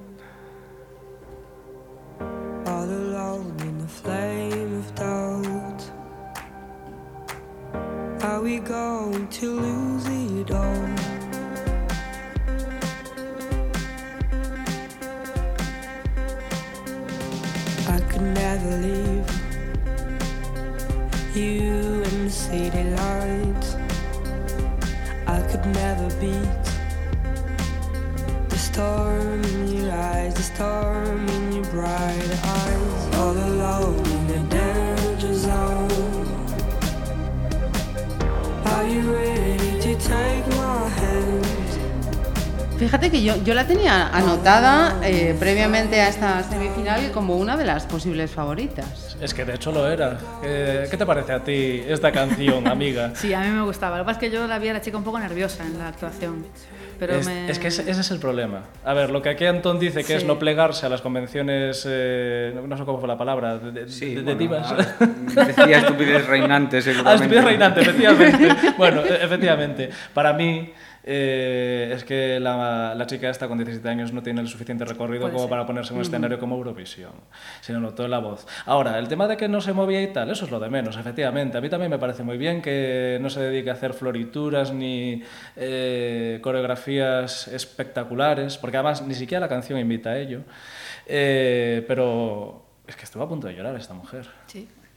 [2.66, 4.43] All alone in the flame
[4.84, 5.82] of doubt.
[8.22, 10.88] Are we going to lose it all?
[17.96, 19.30] I could never leave
[21.34, 23.76] you in the city lights.
[25.26, 26.64] I could never beat
[28.48, 33.14] the storm in your eyes, the storm in your bright eyes.
[33.16, 34.53] All alone in the
[38.74, 40.53] Are you ready to take hand?
[42.78, 47.64] Fíjate que yo, yo la tenía anotada eh, previamente a esta semifinal como una de
[47.64, 49.16] las posibles favoritas.
[49.20, 50.18] Es que de hecho lo era.
[50.42, 53.12] ¿Qué, qué te parece a ti esta canción, amiga?
[53.14, 53.96] Sí, a mí me gustaba.
[53.98, 55.78] Lo que pasa es que yo la vi a la chica un poco nerviosa en
[55.78, 56.44] la actuación.
[56.98, 57.48] Pero es, me...
[57.50, 58.62] es que ese, ese es el problema.
[58.84, 60.26] A ver, lo que aquí Antón dice que es Sí.
[60.28, 64.14] no plegarse a las convenciones, eh, no, sé cómo fue la palabra, de, de- de-
[64.14, 64.72] de bueno, divas.
[64.72, 67.24] a- Decía estupidez reinante, Ah, seguramente.
[67.24, 68.48] estupidez reinante, efectivamente.
[68.78, 69.90] bueno, e- efectivamente.
[70.12, 70.72] Para mí
[71.06, 75.22] eh, es que la, la chica esta con 17 años no tiene el suficiente recorrido
[75.22, 75.50] Puede como ser.
[75.50, 77.12] para ponerse en un escenario como Eurovisión.
[77.60, 78.46] Se notó la voz.
[78.64, 80.96] Ahora, el tema de que no se movía y tal, eso es lo de menos,
[80.96, 81.58] efectivamente.
[81.58, 85.22] A mí también me parece muy bien que no se dedique a hacer florituras ni
[85.56, 90.40] eh, coreografías espectaculares, porque además ni siquiera la canción invita a ello.
[91.06, 94.26] Eh, pero es que estuvo a punto de llorar esta mujer.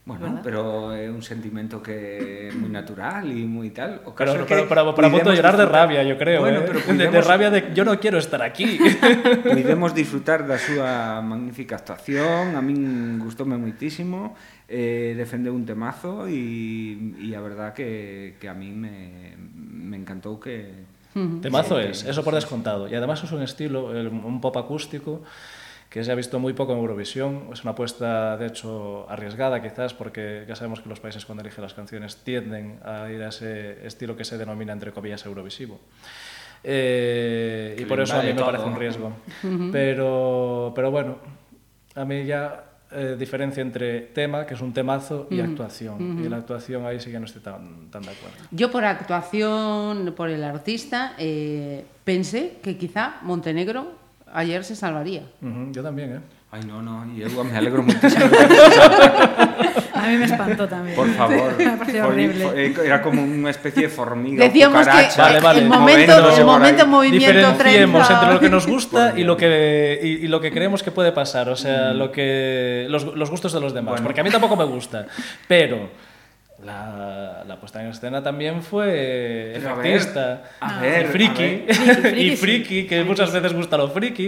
[0.08, 0.41] Sí, Bueno, ¿verdad?
[0.41, 4.00] pero é un sentimento que moi natural e moi tal.
[4.08, 6.39] O Pero, pero, que pero, pero a punto de llorar de rabia, yo creo.
[6.48, 6.65] Bueno, ¿eh?
[6.65, 8.80] pero de, de rabia de yo no quiero estar aquí.
[9.43, 14.32] Podemos disfrutar da súa magnífica actuación, a min gustoume moitísimo,
[14.72, 16.96] eh, defendeu un temazo e,
[17.28, 20.88] e a verdad que, que a min me, me encantou que...
[21.43, 22.88] Temazo que- es, eso por descontado.
[22.88, 25.26] Y además es un estilo, el- un pop acústico,
[25.97, 27.49] que se ha visto muy poco en Eurovisión.
[27.51, 31.63] Es una apuesta, de hecho, arriesgada quizás, porque ya sabemos que los países cuando eligen
[31.63, 35.79] las canciones tienden a ir a ese estilo que se denomina, entre comillas, Eurovisivo.
[36.63, 39.12] Eh, y por eso a mí me parece un riesgo.
[39.71, 41.17] pero, pero bueno,
[41.95, 46.23] a mí ya eh, diferencia entre tema, que es un temazo, y actuación.
[46.23, 48.38] Y la actuación ahí sí que no estoy tan, tan de acuerdo.
[48.51, 55.24] Yo por actuación, por el artista, eh, pensé que quizá Montenegro ayer se salvaría.
[55.42, 56.20] Ujú, Yo también, ¿eh?
[56.50, 58.24] Ay, no, no, y eu me alegro muchísimo.
[59.98, 60.96] A mí me espantó también.
[60.96, 61.52] Por favor.
[61.58, 62.46] me pareció horrible.
[62.48, 64.40] foi- Era como unha especie de formiga.
[64.48, 65.60] Decíamos que cucaracha, Vale, vale.
[65.63, 68.13] el momento, el momento movimiento Diferenciemos trenza.
[68.24, 71.12] entre lo que nos gusta y lo que, y, y lo que creemos que puede
[71.12, 74.00] pasar, o sea, lo que, los, los gustos de los demás.
[74.00, 74.06] Bueno.
[74.08, 75.04] Porque a mí tampoco me gusta,
[75.52, 75.90] pero
[76.63, 81.12] la, la puesta en escena también fue Pero a ver, efectista, a ver, y a
[81.12, 81.76] friki, ver.
[82.02, 82.38] friki, y sí.
[82.38, 84.28] friki, que muchas veces gusta lo friki.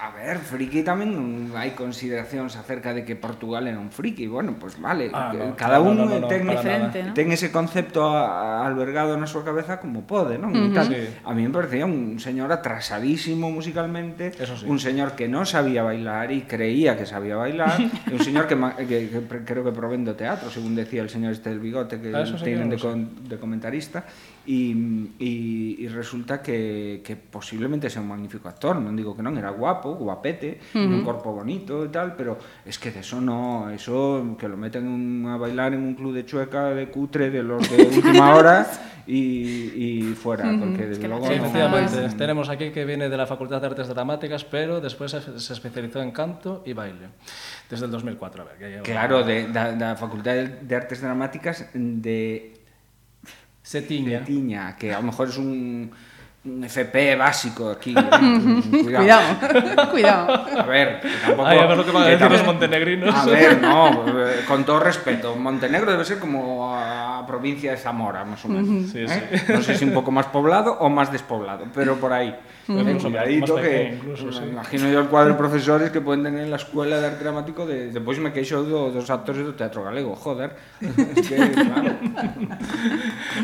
[0.00, 4.24] A ver, friki tamén hai consideracións acerca de que Portugal era un friki.
[4.32, 7.12] Bueno, pues vale, Ah, no, cada no, un no, no, no, ten, ¿no?
[7.12, 10.56] ten ese concepto a- a- albergado na súa cabeza como pode, non?
[10.72, 10.88] Tal.
[10.88, 11.04] Sí.
[11.20, 14.64] A mí me parecía un señor atrasadísimo musicalmente, Eso sí.
[14.64, 17.76] un señor que non sabía bailar e creía que sabía bailar,
[18.08, 21.36] e un señor que, ma- que, que creo que provendo teatro, según decía el señor
[21.36, 22.88] este del bigote que Ah, sí que tienen no de, sé.
[22.88, 24.08] con- de comentarista
[24.50, 24.74] y,
[25.22, 29.54] y, y resulta que, que posiblemente sea un magnífico actor non digo que non, era
[29.54, 30.90] guapo, guapete uh -huh.
[30.98, 32.34] un corpo bonito e tal pero
[32.66, 36.10] es que de eso no, eso que lo meten un- a bailar en un club
[36.18, 38.66] de chueca de cutre de los de última hora
[39.06, 39.22] y,
[40.10, 42.16] y fuera porque desde que la luego Sí, no- efectivamente.
[42.18, 46.02] Tenemos aquí que viene de la Facultad de Artes Dramáticas, pero después se, se especializó
[46.02, 47.08] en canto y baile.
[47.68, 48.56] Desde el 2004, a ver.
[48.58, 52.59] que lleva- claro, de, da Facultad de Artes Dramáticas de
[53.70, 54.24] Se de tiña.
[54.24, 55.92] Tiña, que a lo mejor es un,
[56.42, 57.94] un FP básico aquí.
[57.96, 58.82] ¿eh?
[58.82, 60.32] Cuidado, cuidado.
[60.58, 61.46] A ver, que tampoco...
[61.48, 63.14] Ay, a ver lo que van a que decir los tampoco- montenegrinos.
[63.14, 68.24] A ver, no, eh, con todo respeto, Montenegro debe ser como a provincia de Zamora,
[68.24, 68.90] más o menos.
[68.90, 69.42] Sí, ¿eh?
[69.48, 72.34] No sé si un poco más poblado o más despoblado, pero por ahí.
[72.68, 74.40] Más cuidadito que incluso, sí.
[74.42, 77.24] me imagino yo el cuadro de profesores que pueden tener en la escuela de arte
[77.24, 80.54] dramático de, despois me queixo do, dos actores do teatro galego, joder.
[80.80, 81.98] Es que, claro.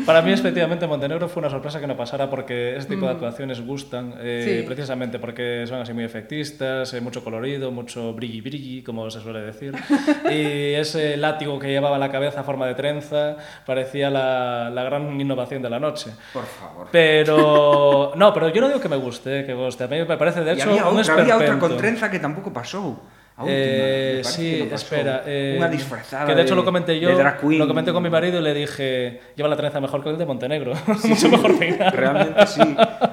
[0.05, 3.61] Para mí, efectivamente, Montenegro fue una sorpresa que no pasara porque ese tipo de actuaciones
[3.65, 4.65] gustan, eh, Sí.
[4.65, 9.41] precisamente porque son así muy efectistas, eh, mucho colorido, mucho brilli brilli, como se suele
[9.41, 9.73] decir.
[10.31, 14.83] y ese látigo que llevaba en la cabeza a forma de trenza parecía la, la
[14.83, 16.11] gran innovación de la noche.
[16.33, 16.87] Por favor.
[16.91, 19.83] Pero, no, pero yo no digo que me guste, que guste.
[19.83, 21.67] A mí me parece, de hecho, había un outra, había esperpento.
[21.67, 22.97] con trenza que tampouco pasou.
[23.37, 25.21] Última, Eh, sí, no espera.
[25.29, 27.61] eh, Unha disfrazada Que de hecho lo comenté yo, de drag queen.
[27.61, 30.25] lo comenté con mi marido y le dije, lleva la trenza mejor que el de
[30.25, 30.73] Montenegro,
[31.05, 31.93] mucho mejor peinado.
[31.93, 32.65] Realmente sí.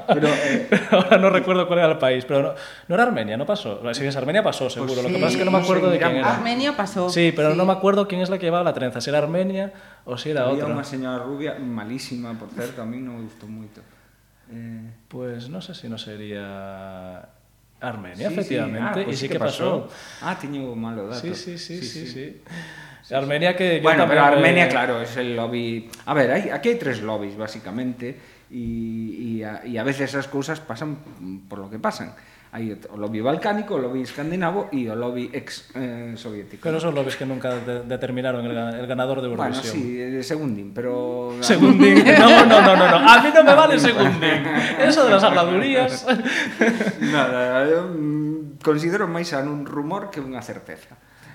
[0.08, 2.50] Pero, eh, Ahora no recuerdo cuál era el país, pero no,
[2.88, 3.84] no era Armenia, no pasó.
[3.92, 4.96] Si es Armenia pasó, seguro.
[5.04, 6.34] lo que pasa es que no me no sé, acuerdo de quién era.
[6.40, 7.08] Armenia pasó.
[7.12, 9.72] Sí, pero no me acuerdo quién es la que llevaba la trenza, si era Armenia
[10.08, 10.72] o si era había otra.
[10.72, 13.84] unha señora rubia malísima, por certo, a mí non me moito.
[14.48, 17.28] Eh, Pues no sé si no sería
[17.88, 18.80] Armenia, sí, efectivamente.
[18.80, 19.00] Ah, sí.
[19.00, 19.88] Ah, pues e sí que pasou.
[20.22, 21.20] Ah, tiño malo dato.
[21.20, 22.06] Sí, sí, sí, sí, sí.
[22.06, 22.06] sí.
[22.06, 22.42] sí.
[23.04, 23.12] Sí.
[23.12, 23.76] Armenia que...
[23.76, 24.68] yo Bueno, pero Armenia, eh...
[24.70, 25.90] claro, es el lobby...
[26.06, 28.16] A ver, hay, aquí hay tres lobbies, básicamente,
[28.50, 30.96] y, y, a, y a veces esas cosas pasan
[31.46, 32.14] por lo que pasan
[32.54, 36.62] hai o lobby balcánico, o lobby escandinavo e o lobby ex eh, soviético.
[36.62, 39.74] Pero son lobbies que nunca de determinaron el, el ganador de Eurovisión.
[39.74, 41.34] Bueno, sí, eh, según pero...
[41.42, 41.98] segundín.
[42.06, 44.46] no, no, no, no, no, a mí no me vale segundín.
[44.78, 46.06] Eso de las habladurías...
[47.02, 47.90] Nada, eu
[48.62, 50.94] considero máis a un rumor que unha certeza.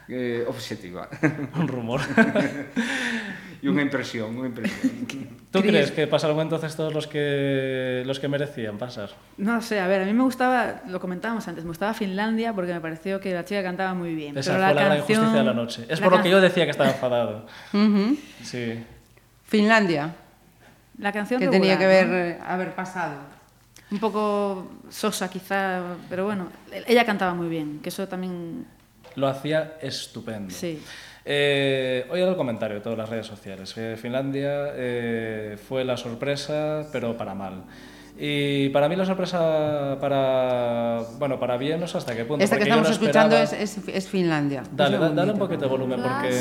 [0.10, 1.10] Eh, objetiva.
[1.56, 2.02] Un rumor.
[3.62, 5.04] e unha impresión, unha impresión.
[5.52, 9.12] ¿Tú crees que pasaron entonces todos los que los que merecían pasar?
[9.38, 12.72] No sé, a ver, a mí me gustaba, lo comentábamos antes, me gustaba Finlandia porque
[12.72, 14.38] me pareció que la chica cantaba muy bien.
[14.38, 15.86] Esa pero fue la, la gran canción, injusticia de la noche.
[15.90, 17.46] Es la por lo que yo decía que estaba enfadado.
[18.44, 18.84] Sí.
[19.44, 20.14] Finlandia,
[21.00, 22.16] La canción que tenía que ¿no?
[22.16, 23.16] eh, haber pasado.
[23.92, 26.48] Un poco sosa quizá, pero bueno,
[26.86, 28.66] ella cantaba muy bien, que eso también...
[29.20, 30.54] Lo hacía estupendo.
[30.54, 30.82] Sí.
[31.26, 33.76] Eh, hoy el comentario de todas las redes sociales.
[34.02, 37.64] Finlandia eh, fue la sorpresa, pero para mal.
[38.18, 42.44] Y para mí la sorpresa para bueno para bien no sé hasta qué punto.
[42.44, 44.64] Esta que estamos no escuchando esperaba- es, es, es Finlandia.
[44.72, 46.32] Dale, dale un poquito de volumen porque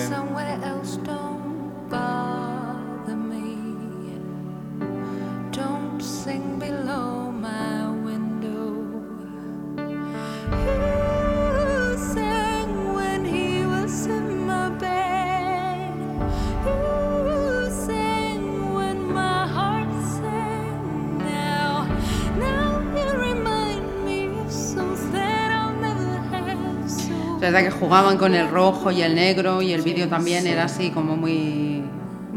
[27.51, 30.91] verdad que jugaban con el rojo y el negro y el vídeo también era así
[30.91, 31.83] como muy...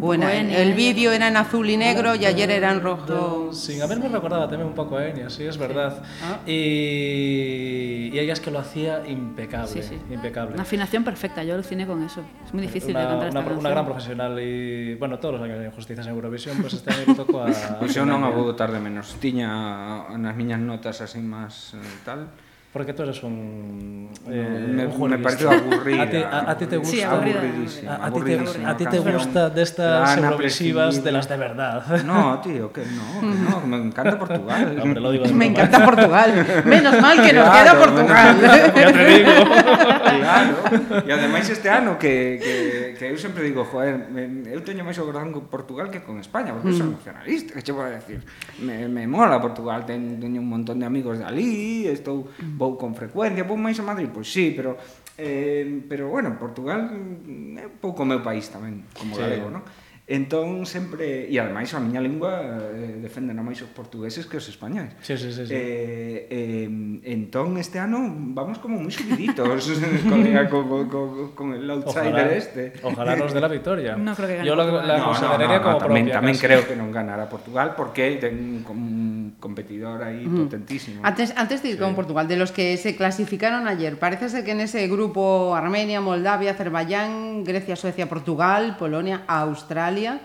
[0.02, 0.76] Bueno, Enya, el Enya.
[0.76, 3.54] vídeo era en azul y negro y ayer era en rojo.
[3.54, 6.02] Sin haberme recordaba también un poco a Enya, sí, es verdad.
[6.24, 6.40] Ah.
[6.48, 10.00] Y, y ella es que lo hacía impecable, Sí, sí.
[10.10, 10.54] impecable.
[10.54, 12.22] Una afinación perfecta, yo aluciné con eso.
[12.44, 15.44] Es muy difícil de una, cantar una, esta una gran profesional y, bueno, todos los
[15.44, 17.52] años de injusticias en Eurovisión, pues este año tocó a...
[17.80, 19.14] Pois eu non a vou botar de menos.
[19.22, 22.26] Tiña nas miñas notas así máis eh, tal.
[22.74, 26.04] porque tú eres un eh, me, un me parece aburrida.
[26.04, 28.86] A ti, a, a ti te gusta sí, aburridísima, a, a ti te, a ti
[28.86, 32.04] te gusta de estas eurovisivas de las de verdad.
[32.04, 34.78] No, tío, que no, no, me encanta Portugal.
[34.84, 35.46] Hombre, lo digo me broma.
[35.46, 36.64] encanta Portugal.
[36.66, 38.36] Menos mal que claro, nos queda Portugal.
[38.36, 39.32] Menos, ya te digo.
[40.20, 40.56] claro.
[41.08, 42.56] E ademais este ano que, que,
[43.00, 44.08] que eu sempre digo, joder,
[44.48, 46.78] eu teño máis obración con Portugal que con España, porque mm.
[46.78, 48.22] son nacionalista, que che vou a decir.
[48.62, 52.78] Me, me mola Portugal, ten, teño un montón de amigos de ali, estou mm vou
[52.78, 54.78] con frecuencia, vou máis a Madrid, pois sí, pero
[55.18, 56.94] eh, pero bueno, Portugal
[57.58, 59.26] é un pouco o meu país tamén, como sí.
[59.26, 59.66] galego, non?
[60.12, 61.32] Entón, sempre...
[61.32, 62.44] E, ademais, a miña lingua
[62.76, 64.92] eh, defenden a máis os portugueses que os españoles.
[65.00, 65.56] Sí, sí, sí, sí.
[65.56, 66.68] Eh, eh,
[67.16, 69.72] entón, este ano vamos como moi subiditos
[70.12, 70.20] con,
[70.52, 72.64] con, con, con el outsider ojalá, este.
[72.84, 73.96] Ojalá nos dé la victoria.
[73.96, 76.04] No creo que gane Yo lo, la no, consideraría no, no, no, como no, tamén,
[76.12, 76.18] propia.
[76.20, 78.84] Tamén creo que non ganará Portugal porque ten como
[79.32, 81.02] un competidor aí potentísimo.
[81.04, 84.52] Antes, antes de ir con Portugal, de los que se clasificaron ayer, parece ser que
[84.52, 90.22] en ese grupo Armenia, Moldavia, Azerbaiyán, Grecia, Suecia, Portugal, Polonia, Australia,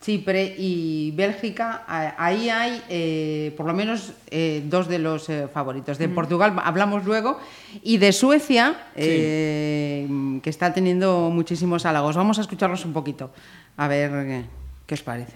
[0.00, 5.98] Chipre y Bélgica, ahí hay eh, por lo menos eh, dos de los eh, favoritos.
[5.98, 7.40] De Portugal hablamos luego
[7.82, 12.16] y de Suecia, que está teniendo muchísimos halagos.
[12.16, 13.32] Vamos a escucharlos un poquito,
[13.76, 14.44] a ver
[14.86, 15.32] qué os parece.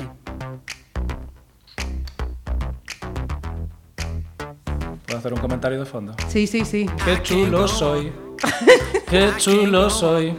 [5.11, 6.15] ¿Puedo hacer un comentario de fondo?
[6.29, 6.89] Sí, sí, sí.
[7.05, 8.13] Qué chulo soy,
[9.11, 10.37] qué chulo soy.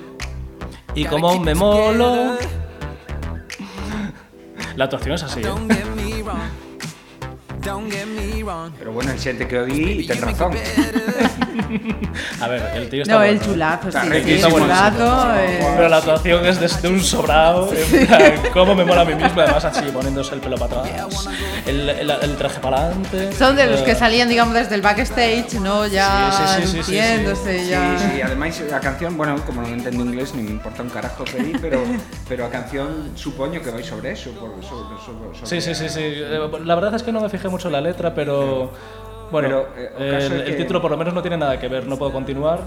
[0.96, 2.38] Y como me molo.
[4.78, 6.24] La actuación es así, ¿eh?
[8.80, 10.54] Pero bueno, hay xente que o di e ten razón.
[12.41, 13.45] A ver, el tío está No, bueno, el ¿eh?
[13.45, 14.58] chulazo, Está sí, sí, riquísimo.
[14.58, 15.36] el chulazo.
[15.36, 19.15] eh, Pero la actuación es desde un sobrado, en plan, cómo me mola a mí
[19.15, 21.30] mismo, además así, poniéndose el pelo para atrás,
[21.65, 23.32] el, el, el traje para adelante.
[23.34, 25.88] Son de los Eh, que salían, digamos, desde el backstage, ¿no?
[25.88, 27.97] Ya Sí, sí, sí, sí, sí, luciéndose, Sí, ya.
[27.97, 31.38] sí, ademais a canción, bueno, como non entendo inglés, ni me importa un carajo que
[31.41, 31.82] di, pero,
[32.30, 35.89] pero a canción supoño que vai sobre eso, por, sobre, sobre, sobre Sí, sí, sí,
[35.89, 36.02] sí.
[36.04, 38.71] Eh, La verdad es que no me fijé mucho en la letra, pero...
[39.32, 41.88] Bueno, Pero, eh, el, el que- título por lo menos no tiene nada que ver,
[41.88, 42.60] no puedo continuar,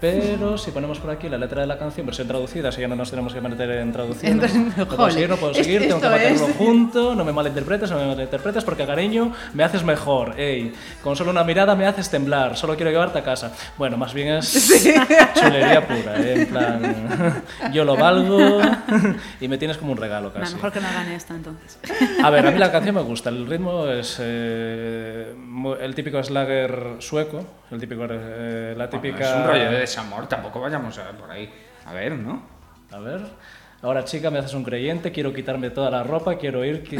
[0.00, 2.94] pero si ponemos por aquí la letra de la canción, versión traducida, si ya no
[2.96, 6.00] nos tenemos que meter en traducción, Entonces, no puedo seguir, no puedo es- seguir, tengo
[6.00, 10.38] que meterlo es- junto, no me malinterpretes, no me malinterpretes, porque cariño, me haces mejor,
[10.38, 13.52] ey, con solo una mirada me haces temblar, solo quiero llevarte a casa.
[13.78, 14.52] Bueno, más bien es
[15.34, 16.34] chulería pura, ¿eh?
[16.42, 18.60] en plan, yo lo valgo
[19.40, 20.54] y me tienes como un regalo casi.
[20.54, 21.78] mejor que no gane esta entonces.
[22.22, 26.20] A ver, a mí la canción me gusta, el ritmo es eh, mu- el típico
[26.20, 29.30] slagger sueco, el típico, eh, la típica...
[29.30, 31.48] Es un rollo de desamor, tampoco vayamos a por ahí.
[31.86, 32.42] A ver, ¿no?
[32.90, 33.20] A ver,
[33.80, 36.82] ahora chica me haces un creyente, quiero quitarme toda la ropa, quiero ir...
[36.82, 36.98] qui-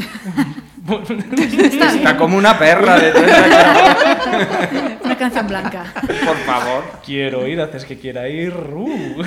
[1.97, 3.11] Está como una perra de
[5.03, 5.83] Una canción blanca.
[6.25, 6.83] Por favor.
[7.05, 8.53] quiero ir, haces que quiera ir...
[8.55, 9.23] uh.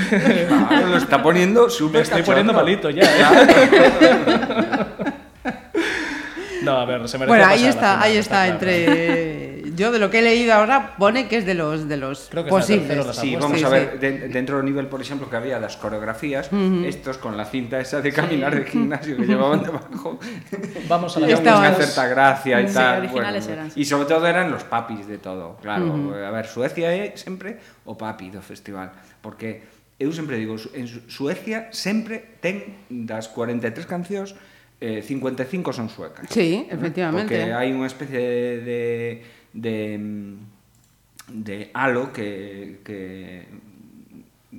[0.68, 3.46] Claro, lo está poniendo Me súper estoy poniendo malito ya, ¿eh?
[6.60, 9.37] No, a ver, se merece Bueno, ahí pasar está, ahí está, entre...
[9.78, 12.44] yo de lo que he leído ahora pone que es de los de los Creo
[12.44, 12.96] que posibles.
[12.96, 13.98] Los sí, vamos sí, a ver, sí.
[13.98, 16.84] de, dentro del nivel, por ejemplo, que había las coreografías, uh -huh.
[16.84, 18.58] estos con la cinta esa de caminar sí.
[18.58, 20.18] de gimnasio que llevaban debajo.
[20.88, 21.74] Vamos a la Estaban...
[21.76, 23.08] cierta gracia y tal.
[23.08, 25.86] Bueno, eran, y sobre todo eran los papis de todo, claro.
[25.86, 26.26] Uh -huh.
[26.26, 28.90] A ver, Suecia é sempre o papi do festival,
[29.22, 29.62] porque
[29.98, 34.34] eu sempre digo, en Suecia sempre ten das 43 cancións
[34.80, 36.26] eh, 55 son suecas.
[36.30, 37.34] Sí, efectivamente.
[37.34, 38.80] Porque hai unha especie de
[39.60, 40.36] de, de,
[41.28, 43.48] de halo que, que,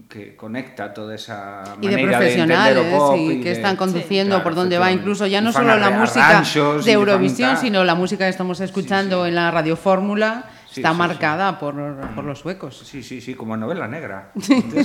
[0.07, 3.75] que conecta toda esa Y de de, profesionales o pop y y que de- están
[3.75, 6.43] conduciendo Claro, por donde va, incluso ya no solo la música
[6.85, 10.97] de Eurovisión, sino la música que estamos escuchando en la Radio Fórmula Sí, Está sí,
[10.97, 11.57] marcada sí.
[11.59, 11.75] Por,
[12.13, 12.77] por, los huecos.
[12.77, 14.31] Sí, sí, sí, como novela negra.
[14.47, 14.83] ¿Te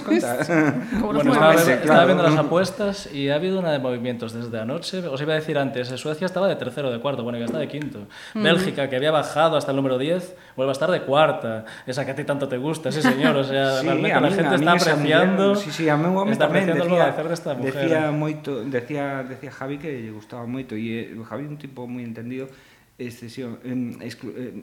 [0.99, 5.07] bueno, estaba, meses, estaba, viendo las apuestas y ha habido una de movimientos desde anoche.
[5.07, 7.59] Os iba a decir antes, eh, Suecia estaba de tercero, de cuarto, bueno, ya está
[7.59, 8.07] de quinto.
[8.33, 8.43] Mm.
[8.43, 11.67] Bélgica, que había bajado hasta el número 10, vuelve a estar de cuarta.
[11.87, 13.37] Esa que a ti tanto te gusta, sí, señor.
[13.37, 15.49] O sea, realmente la gente está apreciando.
[15.51, 17.75] Mujer, sí, sí, a mí está apreciando decía, el de esta mujer.
[17.75, 21.85] Decía, moito, decía, decía Javi que lle gustaba moito e eh, Javi é un tipo
[21.85, 22.49] moi entendido
[22.99, 23.99] excesión, em,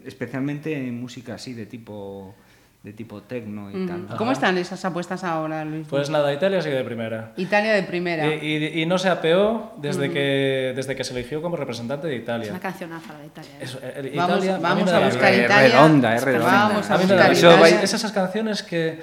[0.06, 2.36] especialmente en música así de tipo
[2.84, 4.08] de tipo tecno y tal.
[4.18, 5.86] ¿Cómo están esas apuestas ahora, Luis?
[5.88, 7.32] Pues nada, Italia sigue de primera.
[7.38, 8.26] Italia de primera.
[8.34, 12.16] Y, y- y no se apeó desde, que, desde que se eligió como representante de
[12.16, 12.50] Es Italia.
[12.50, 13.52] una cancionaza la de Italia.
[13.52, 13.58] ¿eh?
[13.62, 15.32] Eso, eh, Vamos- Italia, a vamos a la buscar.
[15.32, 15.68] Es Italia.
[15.70, 16.48] redonda, es redonda.
[16.70, 17.82] Vamos a A buscar Italia.
[17.84, 19.00] Es esas canciones que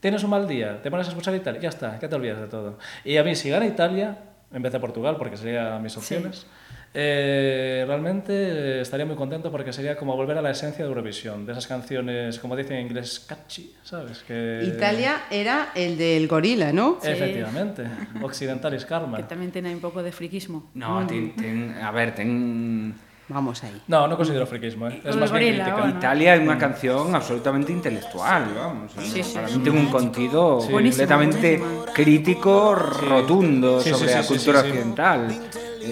[0.00, 2.46] tienes un mal día, te pones a escuchar Italia, ya está, que te olvidas de
[2.46, 2.78] todo.
[3.04, 4.16] Y a mí, si gana Italia,
[4.54, 6.46] en vez de Portugal, porque serían mis opciones,
[6.94, 11.44] Eh, realmente eh, estaría muy contento porque sería como volver a la esencia de Eurovisión,
[11.44, 14.24] de esas canciones, como dicen en inglés, catchy, ¿sabes?
[14.26, 14.62] Que...
[14.64, 16.98] Italia era el del gorila, ¿no?
[17.02, 17.84] Efectivamente.
[18.22, 19.18] Occidentalis Karma.
[19.18, 20.70] Que también tiene un poco de friquismo.
[20.74, 21.06] No, mm.
[21.06, 22.94] ten, ten, a ver, ten...
[23.30, 23.82] Vamos ahí.
[23.88, 25.02] No, no considero friquismo, ¿eh?
[25.04, 25.76] es más gorila, bien crítica.
[25.82, 25.98] Bueno.
[25.98, 28.92] Italia es una canción absolutamente intelectual, vamos.
[28.96, 29.00] ¿eh?
[29.02, 35.28] Sí, sí, Para mí tiene un contenido completamente crítico, rotundo sobre la cultura occidental.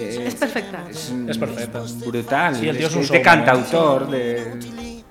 [0.01, 0.79] Es perfecta.
[0.89, 1.81] es, Es perfecta.
[2.05, 2.55] brutal.
[2.55, 3.45] Sí, el tío es un es de showman, ¿eh?
[3.45, 5.03] cantautor, de...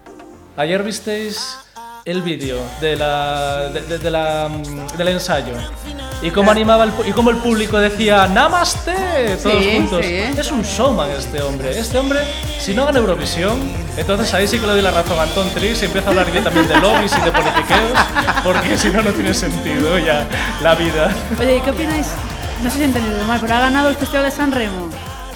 [0.57, 1.59] Ayer visteis
[2.07, 4.49] el vídeo de la, de, de- de la,
[4.97, 5.53] del ensayo
[6.23, 8.95] y cómo animaba el, y cómo el público decía Namaste
[9.43, 10.05] todos Sí, juntos.
[10.07, 10.15] sí.
[10.15, 11.77] Es un showman este hombre.
[11.79, 12.21] Este hombre,
[12.59, 13.59] si no gana Eurovisión,
[13.99, 16.31] entonces ahí sí que le doy la razón a Anton Trix y empieza a hablar
[16.31, 17.99] bien también de lobbies y de politiqueos,
[18.45, 20.27] porque si no, no tiene sentido ya
[20.63, 21.11] la vida.
[21.39, 22.07] Oye, ¿y qué opináis?
[22.63, 24.89] No sé si he entendido mal, pero ha ganado el Festival de San Remo.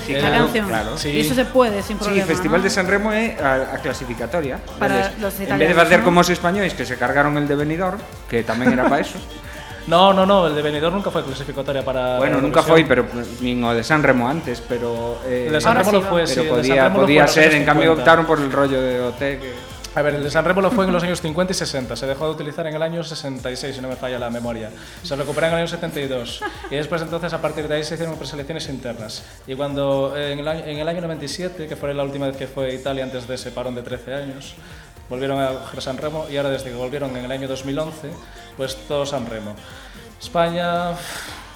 [0.06, 0.68] Sí, la claro, canción.
[0.68, 0.98] claro.
[0.98, 1.08] Sí.
[1.10, 2.26] Y eso se puede sin Sí, problema.
[2.26, 2.64] Festival ¿no?
[2.64, 4.58] de San Remo é a, a clasificatoria.
[4.78, 6.04] Para Vedes, los en vez de facer ¿no?
[6.06, 9.18] como os españois que se cargaron el de Benidorm, que tamén era para eso.
[9.88, 12.18] No, no, no, el de Benidorm nunca fue clasificatoria para.
[12.18, 13.08] bueno, nunca foi, pero
[13.40, 16.36] nin o de San Remo antes, pero eh, El de San Remo lo fue, sí.
[16.36, 17.98] pero el de San podía, lo podía fue ser, en cambio 50.
[17.98, 19.50] optaron por el rollo de OT que
[19.92, 21.96] A ver, el de San Remo lo fue en los años 50 y 60.
[21.96, 24.70] Se dejó de utilizar en el año 66, si no me falla la memoria.
[25.02, 26.42] Se recuperó en el año 72.
[26.70, 29.24] Y después, entonces, a partir de ahí se hicieron preselecciones internas.
[29.48, 32.46] Y cuando en el, año, en el año 97, que fue la última vez que
[32.46, 34.54] fue Italia antes de ese parón de 13 años,
[35.08, 38.10] volvieron a coger San Remo y ahora desde que volvieron en el año 2011,
[38.56, 39.56] pues todo San Remo.
[40.20, 40.90] España,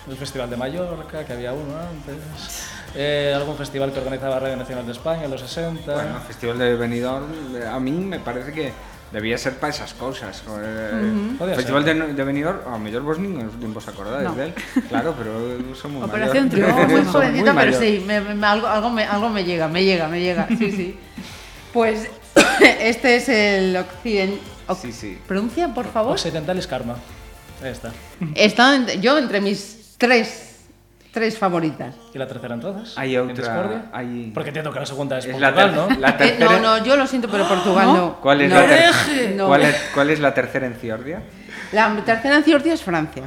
[0.09, 2.74] el Festival de Mallorca, que había uno antes.
[2.95, 5.93] Eh, algún festival que organizaba Radio Nacional de España en los 60.
[5.93, 8.73] Bueno, el Festival de Benidorm, eh, a mí me parece que
[9.13, 10.43] debía ser para esas cosas.
[10.47, 10.93] joder.
[11.39, 11.97] Podía Festival ser.
[12.07, 13.37] de, de Benidorm, a lo mellor vos nin
[13.77, 14.35] os, acordáis No.
[14.35, 14.55] de él.
[14.89, 16.49] Claro, pero son muy Operación.
[16.51, 17.75] Triunfo, Muy Somos jovencita, pero mayor.
[17.83, 20.49] sí, me- me- algo, algo, me, algo me llega, me llega, me llega.
[20.49, 20.99] Sí, sí.
[21.73, 22.09] Pues
[22.81, 24.41] este es el Occident...
[24.69, 25.19] Oc- Sí, sí.
[25.29, 26.13] ¿Pronuncia, por favor?
[26.13, 26.97] Occidentalis Karma.
[27.63, 27.93] Ahí está.
[28.35, 30.54] Está yo entre mis tres,
[31.15, 31.95] tres favoritas.
[32.13, 32.99] ¿Y la tercera entonces?
[32.99, 33.85] Hay ¿En otra, Discordia?
[33.93, 35.89] hay- Porque entiendo que la segunda es, Portugal, ¿no?
[35.99, 36.51] la Eh, tercera.
[36.51, 38.17] no, no, yo lo siento, pero Portugal no.
[38.21, 38.57] ¿Cuál es, No.
[38.61, 39.47] la ter- No.
[39.47, 41.23] ¿Cuál, es, cuál es la tercera en Ciordia?
[41.73, 43.23] La tercera en Ciordia es Francia.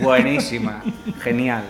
[0.00, 0.82] Buenísima,
[1.22, 1.64] genial.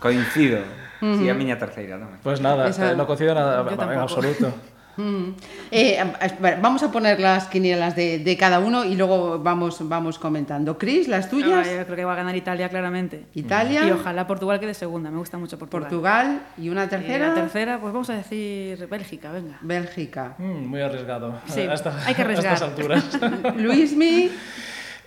[0.00, 0.60] Coincido.
[1.00, 2.18] Sí, a miña terceira tamén.
[2.22, 4.54] Pues nada, Esa- eh, no coincido nada en absoluto.
[4.98, 5.30] Mm.
[5.70, 10.18] Eh, a- vamos a poner las quinielas de, de cada uno y luego vamos, vamos
[10.18, 10.76] comentando.
[10.76, 11.66] Cris, las Ah, tuyas.
[11.70, 13.24] yo creo que va a ganar Italia claramente.
[13.34, 13.86] Italia.
[13.86, 15.10] Y ojalá Portugal quede segunda.
[15.10, 15.88] Me gusta mucho Portugal.
[15.88, 17.28] Portugal y una Y tercera.
[17.28, 19.58] la tercera, pues vamos a decir Bélgica, venga.
[19.62, 20.34] Bélgica.
[20.38, 21.40] Mm, muy arriesgado.
[21.46, 22.54] Sí, a esta- hay que A arriesgar.
[22.54, 23.04] estas alturas.
[23.56, 24.30] Luismi.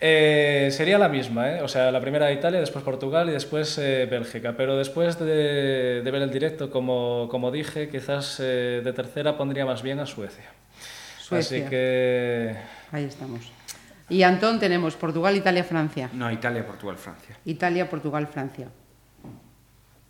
[0.04, 1.62] Eh, sería la misma, ¿eh?
[1.62, 4.56] O sea, la primera Italia, después Portugal y después eh, Bélgica.
[4.58, 9.64] Pero después de, de ver el directo, como, como dije, quizás eh, de tercera pondría
[9.64, 10.46] más bien a Suecia.
[11.20, 11.60] Suecia.
[11.60, 12.56] Así que...
[12.92, 13.52] Ahí estamos.
[14.10, 16.10] Y Antón tenemos Portugal, Italia, Francia.
[16.14, 17.38] No, Italia, Portugal, Francia.
[17.46, 18.70] Italia, Portugal, Francia.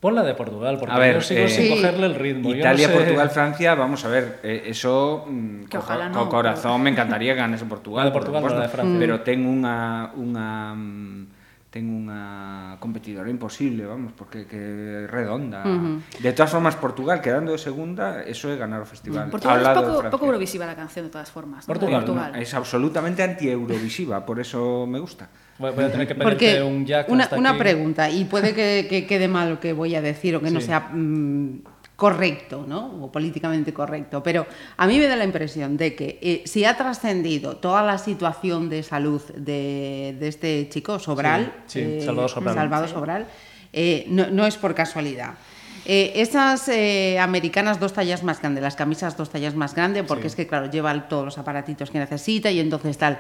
[0.01, 2.49] Pon la de Portugal, porque a ver, yo sigo eh, sin cogerle el ritmo.
[2.49, 2.99] Italia, no sé...
[2.99, 6.83] Portugal, Francia, vamos a ver, eh, eso mm, que co ojalá no, corazón pero...
[6.83, 8.97] me encantaría que ganase Portugal, de Portugal supuesto, la de Francia.
[8.97, 15.61] pero tengo unha, unha mm, ten unha competidora imposible, vamos, porque que redonda.
[15.63, 16.19] Uh -huh.
[16.19, 19.29] De todas formas, Portugal quedando de segunda, eso é ganar o festival.
[19.29, 21.63] Portugal Poco pouco, poco eurovisiva la canción, de todas formas.
[21.69, 22.09] Portugal, ¿no?
[22.09, 22.31] Portugal.
[22.33, 25.29] No, es absolutamente anti-eurovisiva, por eso me gusta.
[25.61, 28.87] Voy a tener que pedirte Porque un jack una, hasta una pregunta, y puede que,
[28.89, 31.61] que quede mal lo que voy a decir o que no sea mm,
[31.95, 33.03] correcto, ¿no?
[33.03, 34.47] O políticamente correcto, pero
[34.77, 38.69] a mí me da la impresión de que eh, si ha trascendido toda la situación
[38.69, 42.55] de salud de, de este chico, Sobral, Sí, sí, Salvador Sobral.
[42.55, 43.27] Salvador Sobral,
[43.71, 45.35] eh, no, no es por casualidad.
[45.85, 50.23] Eh, esas eh, americanas dos tallas más grandes, las camisas dos tallas más grandes, porque
[50.23, 50.27] Sí.
[50.27, 53.19] es que, claro, lleva todos los aparatitos que necesita y entonces tal.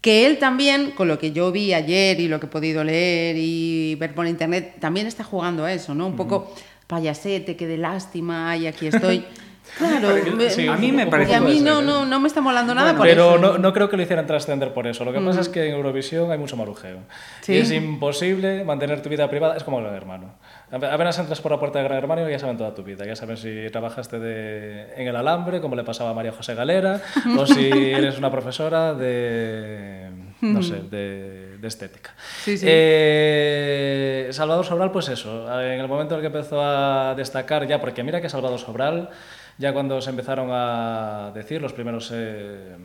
[0.00, 3.36] Que él también, con lo que yo vi ayer y lo que he podido leer
[3.36, 6.06] y ver por internet, también está jugando a eso, ¿no?
[6.06, 6.54] Un poco
[6.86, 9.24] payasete, que de lástima, y aquí estoy.
[9.76, 11.84] Claro, me- Sí, A mí me parece y a mí no, ¿eh?
[11.84, 13.38] no, no me está molando nada por Pero eso.
[13.38, 15.04] no, no creo que lo hicieran trascender por eso.
[15.04, 17.00] Lo que pasa es que en Eurovisión hay mucho marujeo.
[17.42, 17.52] Sí.
[17.52, 19.58] Y es imposible mantener tu vida privada.
[19.58, 20.30] Es como Gran Hermano.
[20.70, 23.04] Ape- Apenas entras por la puerta de Gran Hermano ya saben toda tu vida.
[23.06, 27.00] Ya saben si trabajaste de- en el alambre, como le pasaba a María José Galera,
[27.38, 30.10] o si eres una profesora de,
[30.42, 32.14] no sé, de, de estética.
[32.44, 32.66] Sí, sí.
[32.68, 35.46] Eh, Salvador Sobral, pues eso.
[35.62, 39.08] En el momento en el que empezó a destacar ya, porque mira que Salvador Sobral
[39.56, 42.76] ya cuando se empezaron a decir los primeros eh,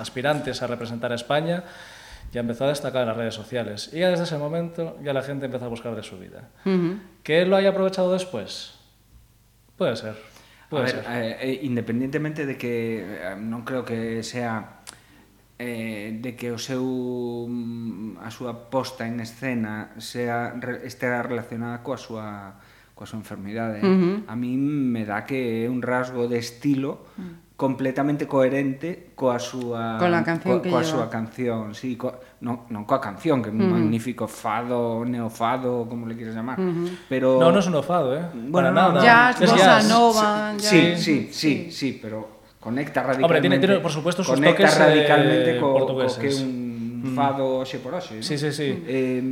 [0.00, 1.64] aspirantes a representar a España,
[2.32, 3.90] y a empezó a destacar en las redes sociales.
[3.92, 6.48] Y ya desde ese momento ya la gente empezó a buscar de su vida.
[6.64, 7.00] Uh -huh.
[7.22, 8.74] ¿Que él lo haya aprovechado después?
[9.76, 10.16] Puede ser.
[10.70, 11.04] Puede a ser.
[11.04, 14.80] ver, eh, independientemente de que eh, non creo que sea
[15.60, 16.80] eh, de que o seu
[17.44, 20.56] mm, a súa posta en escena sea
[20.88, 22.56] estea relacionada coa súa
[22.96, 23.84] coa súa enfermidade.
[23.84, 24.32] Uh -huh.
[24.32, 29.94] A mí me dá que é un rasgo de estilo mm completamente coherente coa súa
[29.94, 32.10] coa canción co, coa súa canción, sí, co,
[32.42, 33.74] non, non coa canción, que é un uh -huh.
[33.78, 36.90] magnífico fado, neofado, como le quieres chamar, uh -huh.
[37.06, 38.26] pero No, non é un fado, eh.
[38.50, 38.98] Bueno, Para nada.
[38.98, 39.86] Jazz, es bossa jazz.
[39.86, 41.06] nova, sí, jazz.
[41.06, 43.30] Sí, sí, sí, sí, pero conecta radicalmente.
[43.30, 46.18] Hombre, tiene, tiene por supuesto sus conecta toques eh, radicalmente eh, co, portugueses.
[46.18, 47.14] co que un mm.
[47.14, 48.26] fado xe por hoxe.
[48.26, 48.74] Sí, sí, sí.
[48.90, 49.22] Eh,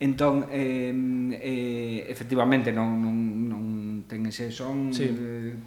[0.00, 0.88] entón eh,
[1.36, 3.62] eh, efectivamente non non non
[4.08, 5.10] ten ese son sí.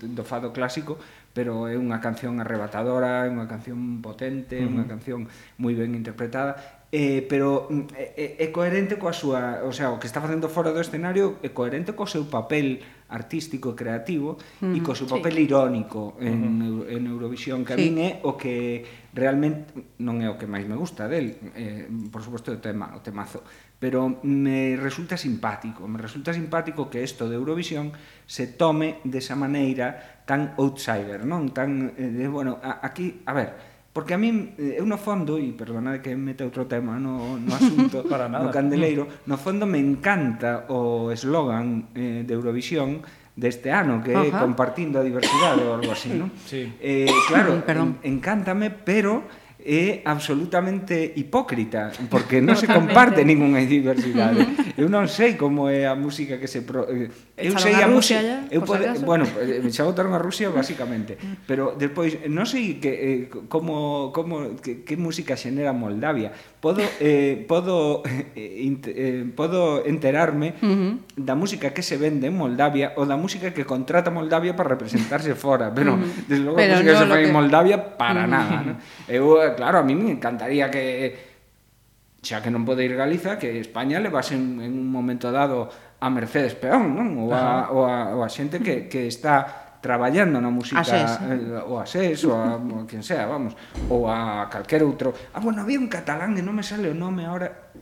[0.02, 0.98] do fado clásico,
[1.38, 4.74] pero é unha canción arrebatadora, é unha canción potente, é uh -huh.
[4.74, 5.30] unha canción
[5.62, 10.08] moi ben interpretada, eh, pero mm, é, é coherente coa súa, o sea, o que
[10.08, 12.80] está facendo fora do escenario é coherente co seu papel
[13.12, 14.76] artístico e creativo uh -huh.
[14.76, 15.46] e co seu papel sí.
[15.46, 16.96] irónico en, uh -huh.
[16.96, 17.80] en Eurovisión, que sí.
[17.80, 21.92] a min é o que realmente non é o que máis me gusta del, eh,
[22.08, 23.44] por suposto o tema, o temazo,
[23.80, 27.94] pero me resulta simpático, me resulta simpático que isto de Eurovisión
[28.26, 31.54] se tome desa maneira tan outsider, non?
[31.54, 33.50] Tan, eh, bueno, a, aquí, a ver,
[33.94, 37.52] porque a min, eh, eu no fondo, e perdonade que mete outro tema no, no
[37.54, 38.46] asunto, Para nada.
[38.46, 43.02] no candeleiro, no fondo me encanta o eslogan eh, de Eurovisión
[43.38, 46.34] deste ano, que é Compartindo a diversidade ou algo así, non?
[46.50, 46.66] Sí.
[46.82, 48.02] Eh, claro, Perdón.
[48.02, 49.26] En, encántame, pero
[49.68, 54.48] é absolutamente hipócrita, porque non se comparte ningunha diversidade.
[54.80, 58.18] Eu non sei como é a música que se pro, eh, eu sei a Rusia,
[58.18, 59.06] ya, eu pode, acaso.
[59.06, 61.46] bueno, eh, me chabotaron a Rusia basicamente, mm.
[61.46, 66.34] pero despois non sei que eh, como como que, que música xenera Moldavia.
[66.58, 68.02] Podo eh podo
[68.34, 70.92] eh, eh podo enterarme uh -huh.
[71.14, 75.38] da música que se vende en Moldavia ou da música que contrata Moldavia para representarse
[75.38, 76.26] fora, pero uh -huh.
[76.26, 77.30] desde logo pero a música no que se fai que...
[77.30, 78.34] en Moldavia para uh -huh.
[78.34, 78.74] nada, ¿no?
[79.06, 81.38] Eu eh, claro, a mí me encantaría que
[82.26, 85.70] xa que non pode ir Galiza, que España leva en, en un momento dado
[86.00, 87.26] a Mercedes Peón, non?
[87.26, 91.18] Ou a, ou a, ou a xente que, que está traballando na música Asés.
[91.26, 93.58] Eh, ou a SES ou a ou quen sea, vamos,
[93.90, 95.14] ou a calquer outro.
[95.34, 97.74] Ah, bueno, había un catalán que non me sale o nome ahora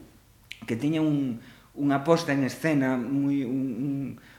[0.63, 1.39] que tiña un,
[1.75, 3.93] unha posta en escena moi un, un,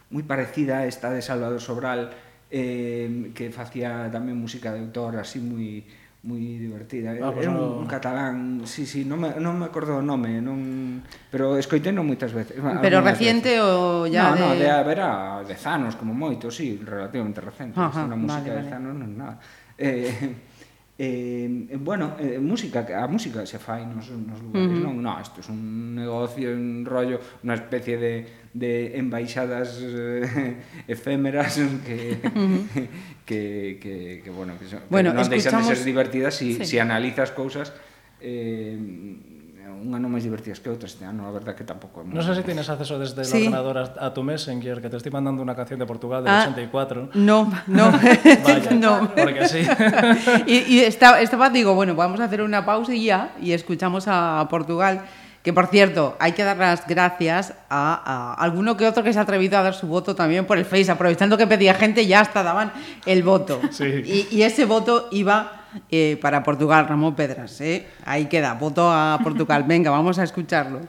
[0.09, 2.13] moi parecida a esta de Salvador Sobral
[2.49, 5.85] eh, que facía tamén música de autor así moi
[6.27, 7.15] moi divertida.
[7.23, 7.79] Ah, pues era un, no...
[7.81, 11.01] un catalán, sí, sí, non me, non me acordo o nome, non...
[11.31, 12.59] pero escoiteno moitas veces.
[12.59, 13.63] Pero reciente veces.
[13.63, 14.59] o ya no, de...
[14.59, 15.01] No, de haber
[15.47, 17.79] dez anos, como moito, sí, relativamente recente.
[17.79, 18.77] Ajá, es unha música vale, de vale.
[18.77, 19.35] anos non nada.
[19.79, 20.46] Eh,
[20.99, 24.81] Eh, bueno, eh, música, a música se fai nos, nos lugares, uh -huh.
[24.81, 24.97] non?
[25.05, 28.25] No, isto é un negocio, un rollo, unha especie de,
[28.57, 30.57] de embaixadas eh,
[30.89, 32.89] efémeras que, uh -huh.
[33.29, 36.65] que, que, que, bueno, que, son, bueno, que non deixan de ser divertidas si, sí.
[36.65, 37.77] si analizas cousas
[38.25, 38.81] eh,
[39.77, 42.25] unha non máis divertidas que outras este ano, a verdad que tampouco é moi No
[42.25, 43.45] sé si tienes acceso desde el Sí.
[43.53, 46.49] ordenador a, a tu Messenger, que te estoy mandando una canción de Portugal del Ah.
[46.49, 47.13] 84.
[47.15, 47.93] No, no,
[48.45, 49.13] Vaya, no.
[49.15, 49.63] porque sí.
[50.47, 54.05] y, y estaba, estaba, digo, bueno, vamos a hacer una pausa y ya, y escuchamos
[54.09, 55.03] a Portugal,
[55.43, 59.19] que por cierto, hay que dar las gracias a, a alguno que otro que se
[59.21, 62.21] ha atrevido a dar su voto también por el Face, aprovechando que pedía gente, ya
[62.21, 62.73] hasta daban
[63.07, 63.61] el voto.
[63.71, 63.85] Sí.
[63.85, 67.87] Y, y ese voto iba eh, para Portugal, Ramón Pedras, ¿eh?
[68.05, 69.65] ahí queda, voto a Portugal.
[69.69, 70.81] Venga, vamos a escucharlo.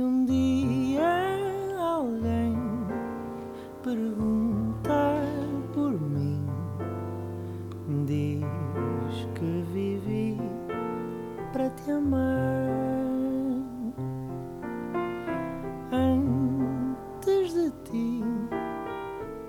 [0.00, 1.02] Um dia
[1.78, 2.39] alguém
[3.90, 5.26] perguntar
[5.74, 6.46] por mim.
[8.06, 10.38] Diz que vivi
[11.52, 12.70] para te amar.
[15.90, 18.22] Antes de ti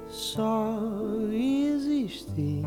[0.07, 0.79] só
[1.31, 2.63] existi,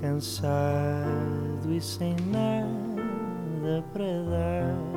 [0.00, 4.91] cansado e sem nada para dar.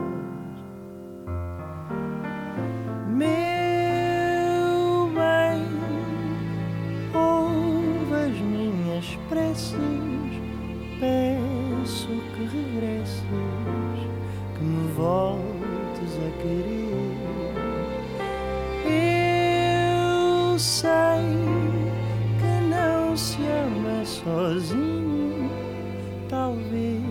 [20.55, 20.87] Eu sei
[22.39, 25.51] que não se ama sozinho,
[26.29, 27.01] talvez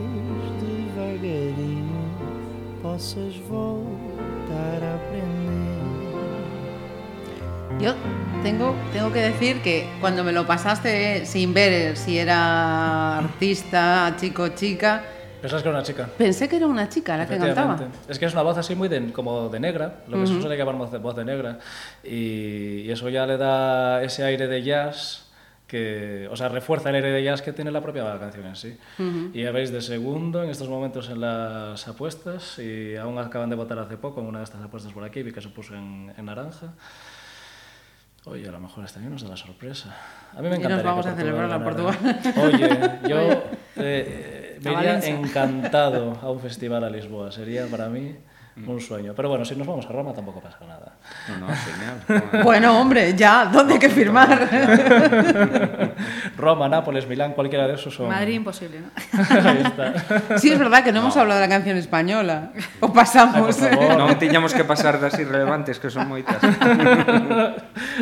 [0.63, 2.09] devagarinho
[2.81, 5.85] possas voltar a aprender.
[7.79, 7.93] Yo
[8.43, 14.49] tengo, tengo que decir que cuando me lo pasaste sin ver si era artista, chico,
[14.57, 15.05] chica,
[15.45, 16.09] Pensás que era una chica.
[16.17, 17.79] pensé que era una chica la que cantaba.
[18.09, 20.57] Es que es una voz así muy de, como de negra, lo que se suele
[20.57, 21.59] llamar voz de, voz de negra,
[22.03, 25.27] y, y eso ya le da ese aire de jazz
[25.67, 28.79] que, o sea, refuerza el aire de jazz que tiene la propia canción en sí.
[29.35, 33.57] Y ya veis de segundo en estos momentos en las apuestas, y aún acaban de
[33.57, 36.11] votar hace poco en una de estas apuestas por aquí, vi que se puso en,
[36.17, 36.73] en naranja.
[38.25, 39.95] Oye, a lo mejor este año nos da la sorpresa.
[40.33, 42.41] A mí me Y nos encantaría vamos a celebrarla en ganara.
[42.43, 43.43] Oye, yo
[43.77, 47.31] eh, me iría encantado a un festival a Lisboa.
[47.33, 48.17] Sería para mí
[48.67, 49.15] un sueño.
[49.17, 50.95] Pero bueno, si nos vamos a Roma tampoco pasa nada.
[51.29, 52.43] No, no, genial.
[52.45, 54.31] Bueno, hombre, ya, ¿dónde hay que firmar?
[56.37, 58.09] Roma, Nápoles, Milán, cualquiera de esos son...
[58.09, 58.91] Madrid imposible, ¿no?
[59.51, 60.39] Ahí está.
[60.39, 62.53] Sí, es verdad que no, hemos hablado de la canción española.
[62.79, 63.61] O pasamos.
[63.63, 63.75] Ay.
[63.99, 66.39] Non tiñamos que pasar das irrelevantes que son moitas.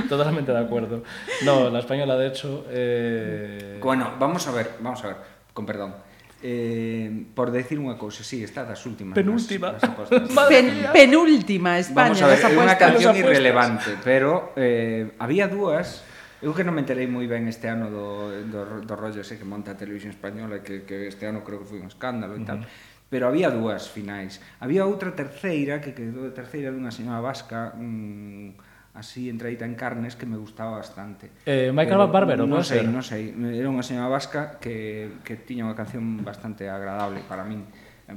[0.09, 1.03] Totalmente de acuerdo.
[1.49, 2.67] No, la española, de hecho...
[2.69, 5.17] eh, Bueno, vamos a ver, vamos a ver,
[5.57, 5.95] con perdón.
[6.43, 9.15] Eh, por decir unha cousa, sí, está das últimas.
[9.15, 9.79] Penúltima.
[9.79, 12.19] Nas, nas Pen, penúltima España.
[12.19, 16.03] Vamos a ver, é unha canción irrelevante, pero eh, había dúas
[16.43, 19.47] Eu que non me enterei moi ben este ano do, do, do rollo ese que
[19.47, 22.59] monta a televisión española que, que este ano creo que foi un escándalo e tal.
[22.59, 23.07] Uh -huh.
[23.07, 24.43] Pero había dúas finais.
[24.59, 28.59] Había outra terceira que quedou de terceira dunha señora vasca, un,
[28.95, 31.31] así entradita en carnes que me gustaba bastante.
[31.47, 35.65] Eh, Michael Pero, Barbero, non sei, non sei, era unha señora vasca que, que tiña
[35.65, 37.65] unha canción bastante agradable para min,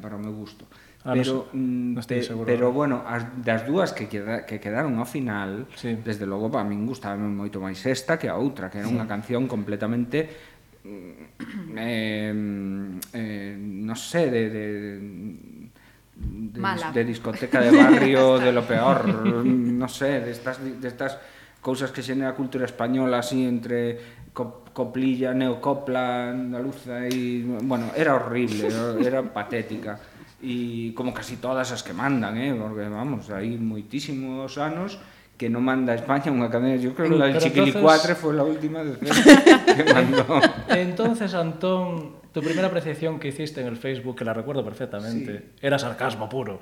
[0.04, 0.68] para o meu gusto.
[1.06, 4.98] Ah, pero, mm, no, estoy pe, pero bueno, as, das dúas que, queda, que quedaron
[5.00, 5.96] ao final, sí.
[6.02, 8.96] desde logo, para min gustaba moito máis esta que a outra, que era sí.
[8.98, 10.28] unha canción completamente
[11.78, 12.34] eh,
[13.14, 14.94] eh, non sei, de, de, de
[16.16, 16.92] de, Mala.
[16.92, 21.18] de discoteca de barrio, de lo peor, no sé, estas, de estas
[21.62, 28.16] cousas que xenera a cultura española así entre co coplilla, neocopla, andaluza e bueno, era
[28.16, 28.68] horrible,
[29.02, 30.00] era patética
[30.44, 35.00] e como casi todas as que mandan, eh, porque vamos, hai moitísimos anos
[35.36, 38.24] que non manda a España unha cadena, yo creo que eh, la del Chiquilicuatre entonces...
[38.24, 38.96] foi a última de
[39.76, 40.40] que mandou.
[40.72, 45.46] Entonces, Antón, Tu primera apreciación que hiciste en el Facebook, que la recuerdo perfectamente, sí.
[45.62, 46.60] era sarcasmo puro.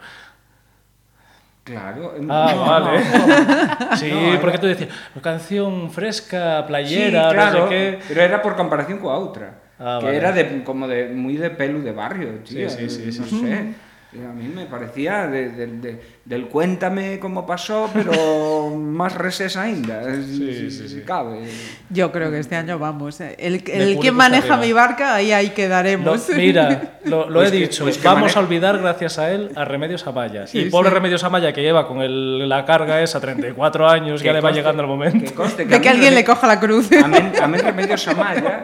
[1.63, 2.13] Claro.
[2.29, 2.99] Ah, no, vale.
[3.03, 3.97] No, no.
[3.97, 4.59] Sí, porque era...
[4.59, 4.89] tú decías,
[5.23, 7.99] canción fresca, playera, sí, claro, no sé qué.
[8.07, 9.65] Pero era por comparación coa outra.
[9.79, 10.17] Ah, que vale.
[10.17, 12.69] era de, como de, muy de pelo de barrio, tío.
[12.69, 13.19] Sí, sí, sí.
[13.19, 13.41] No sí.
[13.41, 13.73] sé.
[14.15, 20.03] A mí me parecía de, de, de, del cuéntame cómo pasó, pero más reses ainda,
[20.15, 21.01] Sí, si, sí, si sí.
[21.05, 21.41] cabe.
[21.89, 23.19] Yo creo que este año vamos.
[23.21, 23.35] eh.
[23.39, 26.29] El, el público quien maneja mi barca, ahí ahí Lo- quedaremos.
[26.35, 29.49] mira, lo, lo Pues he que- dicho, pues que vamos a olvidar gracias a él
[29.55, 30.45] a Remedios Amaya.
[30.47, 30.91] Sí, y pobre.
[30.91, 34.51] Remedios Amaya que lleva con el- la carga esa 34 años, ya Que le va
[34.51, 35.25] llegando el momento.
[35.25, 36.89] Que conste de a que alguien Reme- le coja la cruz.
[36.91, 38.63] A mí, a mí Remedios Amaya,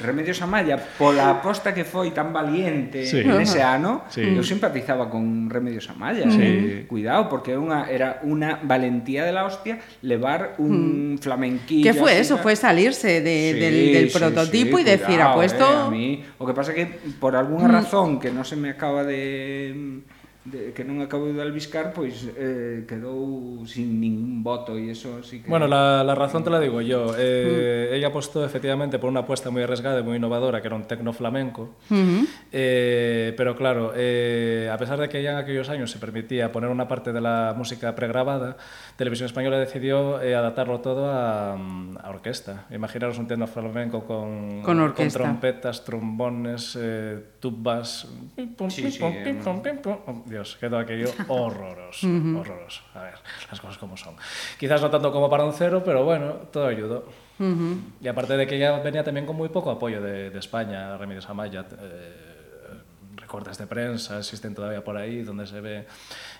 [0.00, 3.20] Remedios Amaya, pola aposta que foi tan valiente Sí.
[3.20, 4.24] nese ano, Sí.
[4.24, 6.24] eu simpatizaba con Remedios Amaya.
[6.32, 6.88] Sí.
[6.88, 11.84] Cuidado, porque unha, era una valentía de la hostia levar un flamenquillo.
[11.84, 12.38] ¿Qué fue eso?
[12.40, 15.64] Fue salirse de- Sí, del, del sí, prototipo sí, y decir, cuidado, apuesto.
[15.64, 16.86] eh, a mí, o que pasa que
[17.20, 20.00] por alguna razón que non se me acaba de,
[20.44, 25.44] de, que non acabou de albiscar, pois eh, quedou sin ningún voto e eso sí
[25.44, 25.52] que...
[25.52, 27.12] Bueno, la, la razón te la digo yo.
[27.12, 27.20] Mm.
[27.20, 27.94] Eh, mm.
[28.00, 31.12] Ella apostó efectivamente por una apuesta moi arriesgada e moi innovadora, que era un tecno
[31.12, 31.76] flamenco.
[31.92, 32.22] Mm -hmm.
[32.56, 36.72] eh, pero claro, eh, a pesar de que ya en aquellos años se permitía poner
[36.72, 38.56] una parte de la música pregrabada,
[38.96, 42.64] Televisión Española decidió eh, adaptarlo todo a, a orquesta.
[42.72, 45.20] Imaginaros un tecno flamenco con, con, orquesta.
[45.20, 48.08] con trompetas, trombones, eh, tubas...
[48.32, 52.06] Pim, pum, sí, pim, sí, pim, pum, pim, pum, pim, pum, Dios, quedó aquello horroroso,
[52.06, 52.82] horroroso.
[52.94, 53.14] A ver,
[53.50, 54.14] las cosas como son.
[54.58, 57.04] Quizás no tanto como para un cero, pero bueno, todo ayudó.
[58.02, 61.28] Y aparte de que ya venía también con muy poco apoyo de, de España, Remedios
[61.28, 61.64] Amaya.
[61.78, 62.36] eh,
[63.30, 65.86] recortes de prensa existen todavía por ahí, donde se ve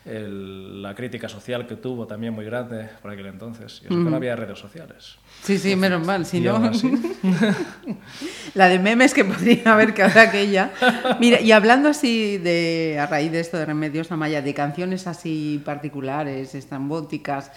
[0.05, 3.81] el- la crítica social que tuvo también muy grande por aquel entonces.
[3.83, 5.15] Y eso que no había redes sociales.
[5.45, 6.61] Sí, sí, menos mal, si no...
[8.55, 10.73] La de memes que podría haber que habrá aquella.
[11.21, 15.63] Mira, y hablando así de, a raíz de esto de Remedios Amaya, de canciones así
[15.65, 17.53] particulares, estrambóticas,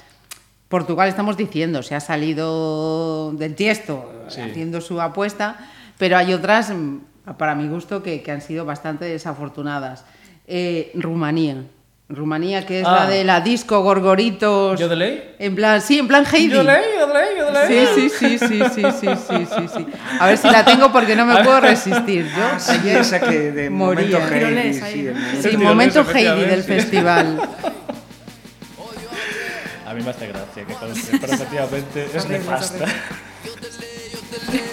[0.70, 4.42] Portugal estamos diciendo, se ha salido del tiesto Sí.
[4.42, 5.58] haciendo su apuesta,
[5.98, 6.98] pero hay otras, mm,
[7.38, 10.06] para mi gusto, que, que han sido bastante desafortunadas.
[10.48, 11.64] Eh, Rumanía.
[12.10, 13.06] Rumanía, que es Ah.
[13.06, 14.78] la de la disco Gorgoritos.
[14.80, 15.36] ¿Yodelei?
[15.40, 16.50] En plan, sí, en plan Heidi.
[16.54, 17.88] Yodelei, yodelei, yodelei.
[17.88, 19.86] Sí, sí, sí, sí, sí, sí, sí, sí, sí.
[20.20, 22.26] A ver si la tengo porque no me puedo resistir.
[22.36, 24.28] Yo Ah, sí, ayer esa que de momento moría.
[24.28, 27.40] Heidi, Tirolés ahí, sí, momento- Sí, momento Heidi del festival.
[29.88, 30.74] A mí me hace gracia que
[31.34, 32.86] efectivamente es nefasta.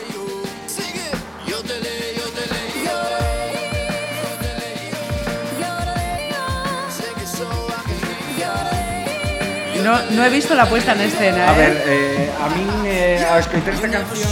[9.83, 11.59] No, no he visto la puesta en escena, A ¿eh?
[11.59, 14.29] ver, eh, a min eh, ao escoitar esta canción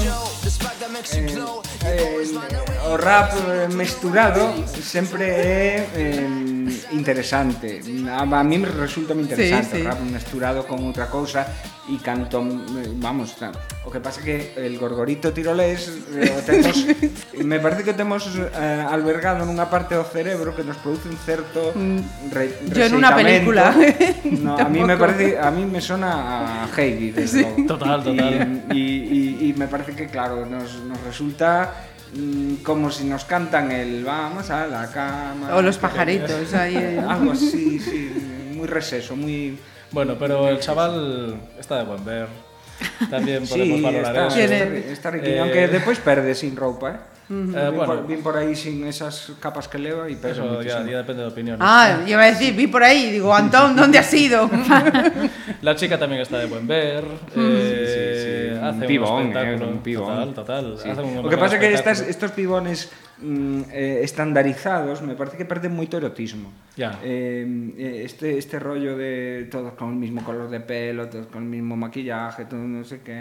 [1.85, 2.25] eh,
[2.89, 4.53] o rap eh, mesturado
[4.83, 6.29] sempre é eh,
[6.93, 9.87] interesante a, a mí me resulta moi interesante Sí, sí.
[9.87, 11.47] o rap mesturado con outra cousa
[11.89, 16.85] e canto, eh, vamos, o que pasa que el gorgorito tirolés eh, o temos,
[17.41, 21.73] me parece que temos eh, albergado nunha parte do cerebro que nos produce un certo
[22.29, 22.73] re, Mm.
[22.77, 23.73] Yo en una película.
[24.45, 27.13] no, a mí me parece a mí me suena a Heidi.
[27.65, 28.69] Total, total.
[28.73, 31.78] Y me parece que, claro, nos, nos resulta mm,
[32.63, 35.55] como si nos cantan el vamos a la cama.
[35.55, 36.77] O los pajaritos ahí.
[36.77, 37.03] ¿eh?
[37.09, 39.59] Algo así, sí, muy receso, muy...
[39.91, 42.29] Bueno, pero el chaval está de buen ver.
[43.11, 44.37] También podemos Sí, valorar está, eso.
[44.37, 44.87] ¿Quién está, es?
[44.87, 46.97] está riquillo, Eh, aunque después perde sin ropa, ¿eh?
[47.31, 50.83] Eh, Vin bueno, por, por ahí sin esas capas que leva y perde eso ya,
[50.87, 51.61] ya depende de opiniones.
[51.63, 54.49] Ah, yo iba a decir, vi por ahí, digo, Antón, ¿dónde has ido?
[55.63, 57.05] La chica también está de buen ver.
[57.37, 60.35] eh, Sí, sí, Eh, hace pibón, un eh, un pibón.
[60.35, 60.79] Total, total.
[60.79, 60.91] Sí.
[60.91, 62.91] Hace un o que pasa que estas, estos pibones
[63.23, 66.51] mm, eh, estandarizados me parece que perden moito erotismo.
[66.75, 66.99] Ya.
[67.03, 67.47] Eh,
[67.79, 71.49] eh, este, este rollo de todos con el mismo color de pelo, todos con el
[71.49, 73.19] mismo maquillaje, todo non sei sé que...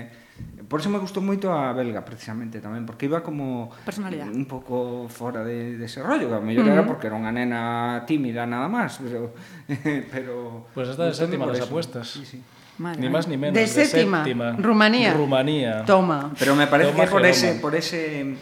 [0.69, 5.41] Por eso me gustou moito a belga precisamente tamén, porque iba como un pouco fora
[5.41, 9.01] de, de ese rollo, que a mellor era porque era unha nena tímida nada máis,
[9.01, 9.33] pero
[10.13, 10.33] pero
[10.77, 12.05] Pues esta é séptima das apuestas.
[12.05, 12.39] Sí, sí.
[12.77, 13.55] Madre ni más ni menos.
[13.55, 14.23] De, de séptima.
[14.23, 14.51] séptima.
[14.57, 15.13] Rumanía.
[15.13, 15.83] Rumanía.
[15.85, 16.31] Toma.
[16.37, 18.35] Pero me parece Toma que por ese, por ese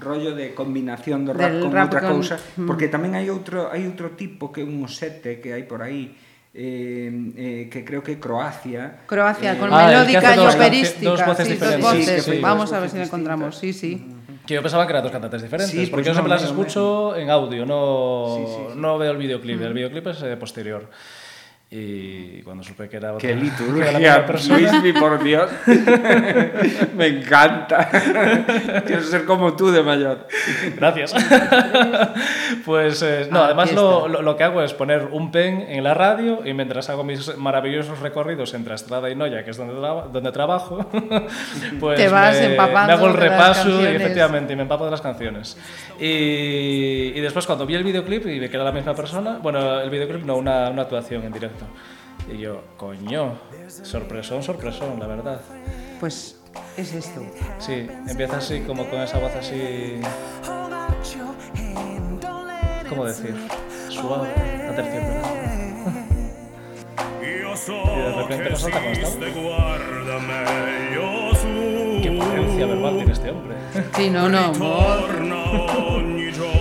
[0.00, 2.16] rollo de combinación do rap Del con rap outra con...
[2.16, 5.84] cousa, porque tamén hai outro hai outro tipo que é un sete que hai por
[5.84, 6.16] aí,
[6.56, 9.04] eh, eh, que creo que Croacia.
[9.04, 11.12] Croacia, eh, con ah, melódica y operística.
[11.12, 11.84] Dos voces sí, diferentes.
[11.84, 12.24] Dos voces.
[12.24, 13.56] Sí, sí, Vamos dos a ver si lo encontramos.
[13.56, 14.00] Sí, sí.
[14.46, 16.42] Que yo pensaba que eran dos cantantes diferentes, sí, porque pues yo siempre no, las
[16.42, 18.80] no, escucho en audio, no, sí, sí, sí.
[18.80, 19.60] no veo el videoclip.
[19.60, 19.62] Mm.
[19.62, 20.90] El videoclip es eh, posterior.
[21.74, 25.50] Y cuando supe que era otra, Qué que era liturgia, misma persona, Luismi, por Dios.
[26.96, 27.88] Me encanta.
[28.86, 30.26] Quiero ser como tú de mayor.
[30.76, 31.14] Gracias.
[32.66, 35.82] pues eh, no, Ah, además lo, lo- lo que hago es poner un pen en
[35.82, 39.74] la radio y mientras hago mis maravillosos recorridos entre Estrada y Noya, que es donde,
[39.74, 40.86] traba- donde trabajo,
[41.80, 44.90] pues Te vas me, empapando me hago el repaso y efectivamente y me empapo de
[44.90, 45.56] las canciones.
[45.98, 49.80] Y, y después cuando vi el videoclip y vi que era la misma persona, bueno,
[49.80, 51.61] el videoclip no, una, una actuación en directo.
[52.32, 53.38] Y yo, coño,
[53.68, 55.40] sorpresón, sorpresón, la verdad.
[55.98, 56.40] Pues
[56.76, 57.20] es esto.
[57.58, 60.00] Sí, empieza así como con esa voz así...
[62.88, 63.34] ¿Cómo decir?
[63.88, 64.28] Suave,
[64.68, 66.08] aterciopelada.
[67.52, 69.16] Y de repente nos salta con esta voz.
[72.02, 73.56] Qué potencia verbal tiene este hombre.
[73.94, 74.52] Sí, no, no.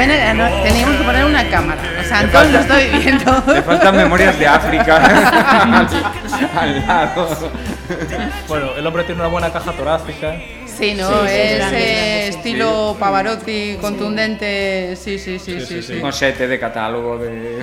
[0.00, 1.82] pena, no, teníamos que poner una cámara.
[2.00, 3.42] O sea, Antón lo estoy viendo.
[3.54, 5.88] Te faltan memorias de África al,
[6.58, 7.50] al lado.
[8.48, 10.36] Bueno, el hombre tiene una buena caja torácica.
[10.80, 11.08] Sí, ¿no?
[11.10, 14.96] Sí, sí, es grande, eh, grande, estilo Pavarotti, contundente.
[14.96, 15.66] Sí, sí, sí, Sí, sí.
[15.66, 15.94] sí, sí.
[15.94, 16.02] sí.
[16.02, 17.60] Un sete de catálogo de...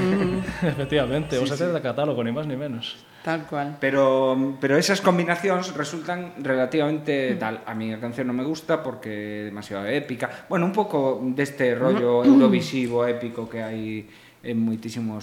[0.62, 2.96] Efectivamente, un set de catálogo, ni más ni menos.
[3.24, 3.78] Tal cual.
[3.82, 7.60] Pero, pero esas combinacións resultan relativamente tal.
[7.66, 10.46] A mí a canción non me gusta porque é demasiado épica.
[10.48, 14.06] Bueno, un pouco deste rollo eurovisivo épico que hai
[14.44, 14.78] en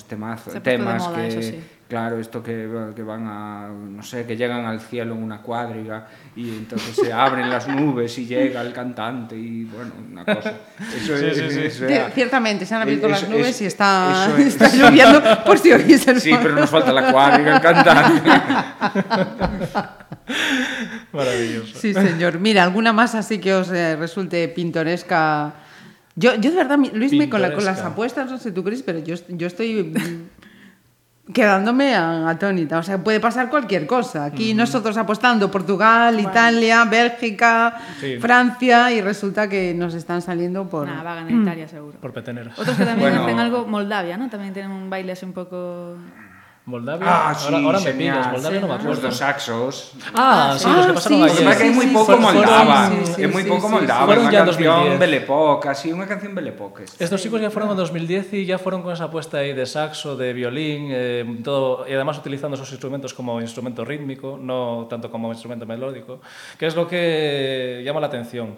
[0.08, 1.60] temaz, ha puesto de temas moda, que eso sí.
[1.88, 6.08] claro, esto que, que van a no sé, que llegan al cielo en una cuadriga
[6.36, 10.52] y entonces se abren las nubes y llega el cantante y bueno, una cosa.
[10.96, 11.60] Eso Sí, es, sí, sí.
[11.64, 14.68] eso Cier- era- Ciertamente, se han abierto Eso- las nubes y está, eso es- está
[14.76, 18.30] lloviendo por si oís el Sí, pero nos falta la cuadriga, el cantante.
[21.12, 21.78] Maravilloso.
[21.78, 22.38] Sí, señor.
[22.40, 25.54] Mira, alguna más así que os eh, resulte pintoresca.
[26.16, 28.82] Yo, yo de verdad, Luis, me con, la- con las apuestas, no sé tú, Cris,
[28.82, 32.78] pero yo, yo estoy mm, quedándome a- atónita.
[32.78, 34.24] O sea, puede pasar cualquier cosa.
[34.24, 38.18] Aquí nosotros apostando Portugal, Italia, Bélgica, Sí.
[38.20, 40.86] Francia, y resulta que nos están saliendo por.
[40.86, 41.98] Nada, va a ganar Italia seguro.
[42.00, 42.56] Por peteneras.
[42.58, 43.24] Otros que también Bueno.
[43.24, 44.28] hacen algo, Moldavia, ¿no?
[44.30, 45.96] También tienen un baile así un poco...
[46.66, 47.06] Moldavia.
[47.06, 48.92] Ah, sí, ahora, ahora me pillas, Moldavia no me acuerdo.
[48.94, 49.92] Los dos saxos.
[50.14, 51.52] Ah, sí, ah, los que ah, pasaron sí, ayer.
[51.52, 52.90] Sí, que hay muy poco Moldava.
[53.18, 54.14] es muy poco Moldava.
[54.14, 56.84] es una canción Belle Époque, así, una canción Belle Époque.
[56.98, 60.16] Estos chicos ya fueron en 2010 y ya fueron con esa apuesta ahí de saxo,
[60.16, 65.30] de violín, eh, todo, y además utilizando esos instrumentos como instrumento rítmico, no tanto como
[65.30, 66.20] instrumento melódico,
[66.58, 68.56] que es lo que llama la atención.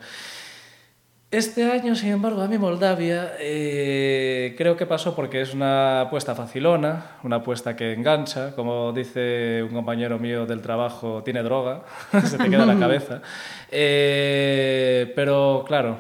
[1.37, 6.35] Este año, sin embargo, a mí Moldavia eh, creo que pasó porque es una apuesta
[6.35, 11.83] facilona, una apuesta que engancha, como dice un compañero mío del trabajo, tiene droga,
[12.25, 13.21] se te queda en la cabeza.
[13.71, 15.99] Eh, pero claro,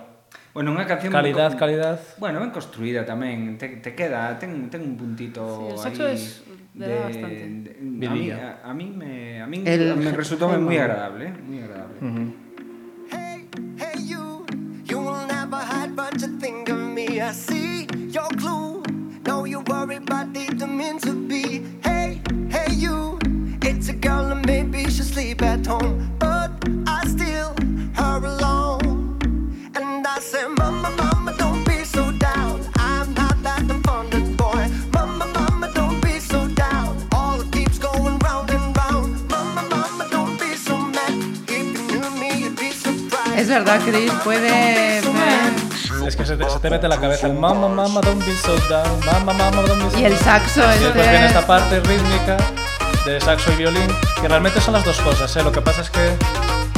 [0.56, 2.00] Bueno, unha canción calidad, ben calidad.
[2.16, 6.40] Bueno, ben construída tamén, te, te queda, ten, ten un puntito Sí, aí es-
[6.72, 7.76] da bastante.
[7.76, 9.12] de- a, mí, a, a mí me,
[9.42, 11.98] a mí El- me resultou moi agradable, moi agradable.
[13.12, 13.38] Hey,
[13.76, 13.85] hey,
[15.96, 17.20] but you think of me.
[17.20, 18.82] I see your clue.
[19.26, 21.64] No, you worry, but didn't mean to be.
[21.82, 22.20] Hey,
[22.50, 23.18] hey, you,
[23.62, 26.50] it's a girl, and maybe she'll sleep at home, but
[26.86, 27.54] I still
[27.94, 29.18] her alone.
[29.74, 32.60] And I say, Mama, Mama, don't be so down.
[32.76, 34.68] I'm not that abundant boy.
[34.92, 37.08] Mama, Mama, don't be so down.
[37.12, 39.28] All it keeps going round and round.
[39.30, 41.14] Mama, Mama, don't be so mad.
[41.48, 43.38] If you knew me, you'd be surprised.
[43.40, 45.85] Es verdad, Cris, puede.
[46.06, 48.32] Es que se te, se te mete en la cabeza el mama, mama, don't be
[48.36, 50.24] so down, mama, mama, don't be so Y el down".
[50.24, 52.36] saxo, Y después viene esta parte rítmica
[53.04, 53.88] de saxo y violín,
[54.20, 55.42] que realmente son las dos cosas, ¿eh?
[55.42, 56.16] Lo que pasa es que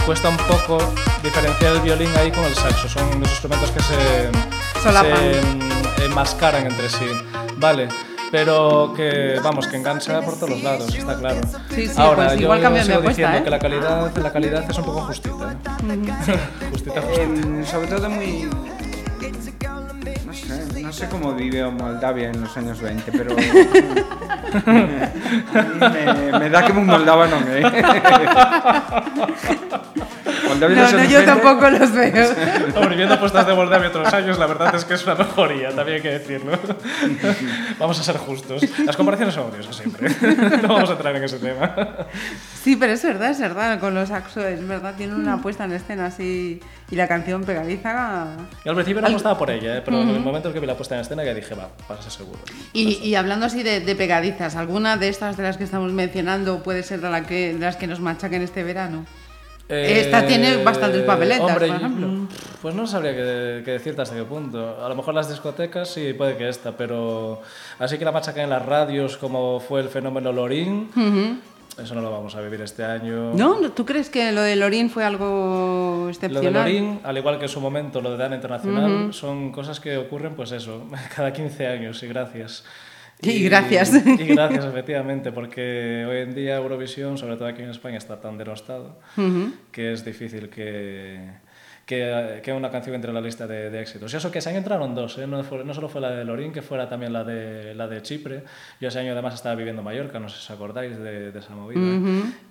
[0.06, 0.78] cuesta un poco
[1.22, 2.88] diferenciar el violín ahí con el saxo.
[2.88, 5.12] Son dos instrumentos que se, Solapan.
[5.16, 7.06] se mm, enmascaran entre sí.
[7.58, 7.88] Vale.
[8.30, 11.40] Pero que, vamos, que engancha por todos los lados, está claro.
[11.74, 13.42] Sí, sí, Ahora, pues yo igual sigo diciendo ¿eh?
[13.42, 15.52] que la calidad, la calidad es un poco justita.
[15.52, 15.56] ¿eh?
[16.70, 17.00] justita, justita.
[17.10, 18.50] Eh, sobre todo muy...
[20.88, 23.36] No sé, cómo vivió Moldavia en los años 20, pero...
[25.76, 27.60] me, me da que un moldava non é.
[27.60, 28.24] Moldavia
[30.48, 32.30] No, no, yo 20, tampoco los veo.
[32.76, 35.96] Hombre, viendo apuestas de Moldavia otros años, la verdad es que es una mejoría, también
[35.96, 36.58] hay que decirlo.
[37.78, 38.62] Vamos a ser justos.
[38.84, 40.08] Las comparaciones son odiosas siempre.
[40.62, 41.74] No vamos a entrar en ese tema.
[42.62, 43.78] Sí, pero es verdad, es verdad.
[43.78, 46.60] Con los saxos, es verdad, tiene una puesta en escena así.
[46.90, 48.26] Y la canción pegadiza.
[48.64, 49.82] Y al principio no apostaba por ella, ¿eh?
[49.84, 52.10] pero en el momento en que vi la puesta en escena ya dije, va, pasa
[52.10, 52.38] seguro.
[52.72, 56.62] Y, y hablando así de, de pegadizas, ¿alguna de estas de las que estamos mencionando
[56.62, 59.04] puede ser de, la que, de las que nos machaquen este verano?
[59.68, 62.06] Esta tiene bastantes papeletas, Eh, hombre, por ejemplo.
[62.06, 62.28] mm,
[62.62, 64.82] Pues no sabría qué, qué decirte hasta qué punto.
[64.84, 67.42] A lo mejor las discotecas sí, puede que esta, pero
[67.78, 70.90] así que la machaquen en las radios como fue el fenómeno Lorín,
[71.80, 73.34] eso no lo vamos a vivir este año.
[73.34, 73.70] ¿No?
[73.70, 76.42] ¿Tú crees que lo de Lorín fue algo Lo excepcional?
[76.42, 79.96] de Lorín, al igual que en su momento lo de Dana Internacional, son cosas que
[79.98, 80.82] ocurren, pues eso,
[81.14, 82.64] cada 15 años, y gracias.
[83.22, 83.92] Y gracias.
[84.20, 88.38] Y gracias, efectivamente, porque hoy en día Eurovisión, sobre todo aquí en España, está tan
[88.38, 88.98] denostado
[89.72, 91.18] que es difícil que,
[91.84, 94.12] que, que una canción entre en la lista de, de éxitos.
[94.12, 95.26] Y eso que ese año entraron dos, ¿eh?
[95.26, 98.02] no, fue- no solo fue la de Lorín, que fuera también la de, la de
[98.02, 98.44] Chipre.
[98.80, 101.38] Yo ese año además estaba viviendo en Mallorca, no sé si os acordáis de, de
[101.38, 101.80] esa movida.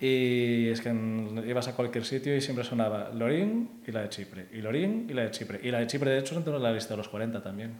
[0.01, 4.09] Y es que en- ibas a cualquier sitio y siempre sonaba Lorín y la de
[4.09, 5.59] Chipre, y Lorín y la de Chipre.
[5.63, 7.75] Y la de Chipre, de hecho, entró en la lista de los 40 también.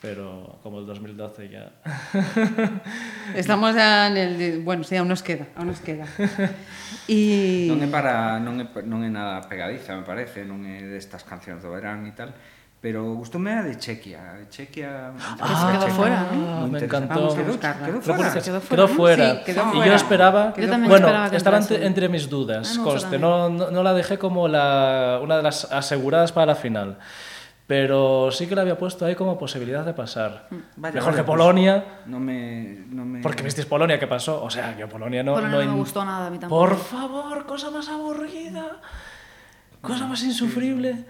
[0.00, 1.72] pero como el 2012 ya.
[3.34, 6.06] Estamos ya el bueno, sí, aún nos queda, aún nos queda.
[7.08, 7.68] Y...
[7.68, 11.60] non é para non é non é nada pegadiza, me parece, non é destas cancións
[11.60, 12.32] do verán e tal.
[12.84, 15.16] Pero gustoume a de Chequia, de Chequia.
[15.16, 16.68] Ah, ah quedou fuera, ¿no?
[16.68, 17.32] Me encantou.
[17.32, 18.28] Quedou, quedou fuera.
[18.36, 18.60] Quedou fuera.
[18.60, 19.28] Quedou fuera.
[19.36, 19.86] Sí, quedou fuera.
[19.88, 23.48] Yo esperaba, yo bueno, esperaba que estaba entre, entre mis dudas, ah, no, conste, no,
[23.48, 26.98] no, no la dejé como la una de las aseguradas para la final.
[27.66, 30.48] Pero sí que la había puesto ahí como posibilidad de pasar.
[30.76, 31.84] Vaya, Mejor que pues, Polonia.
[32.06, 33.22] No me, no me...
[33.22, 34.44] Porque visteis Polonia, ¿qué pasó?
[34.44, 35.32] O sea, yo Polonia no.
[35.32, 36.68] Polonia no me en- gustó nada, a mí tampoco.
[36.68, 38.80] Por favor, cosa más aburrida.
[39.80, 40.90] Cosa más insufrible.
[40.90, 41.04] Y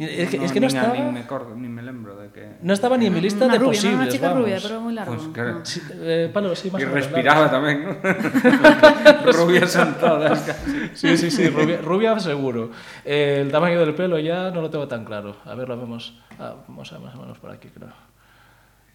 [0.00, 2.56] Es que, es que no, estaba, Nin me, acordo, nin me lembro de que...
[2.62, 3.98] no estaba ni en mi lista Una de rubia, posibles.
[4.00, 4.42] una chica vamos.
[4.44, 5.14] rubia, pero muy largo.
[5.14, 5.64] Pues no.
[5.66, 7.66] Sí, eh, Pablo, sí, más Y respiraba claro.
[7.66, 9.32] tamén, ¿no?
[9.32, 10.56] Rubias son todas.
[10.94, 12.70] Sí, sí, sí, rubia, rubia seguro.
[13.04, 15.36] Eh, el tamaño del pelo ya no lo tengo tan claro.
[15.44, 16.18] A ver, lo vemos.
[16.38, 17.92] Ah, vamos a más o menos por aquí, creo.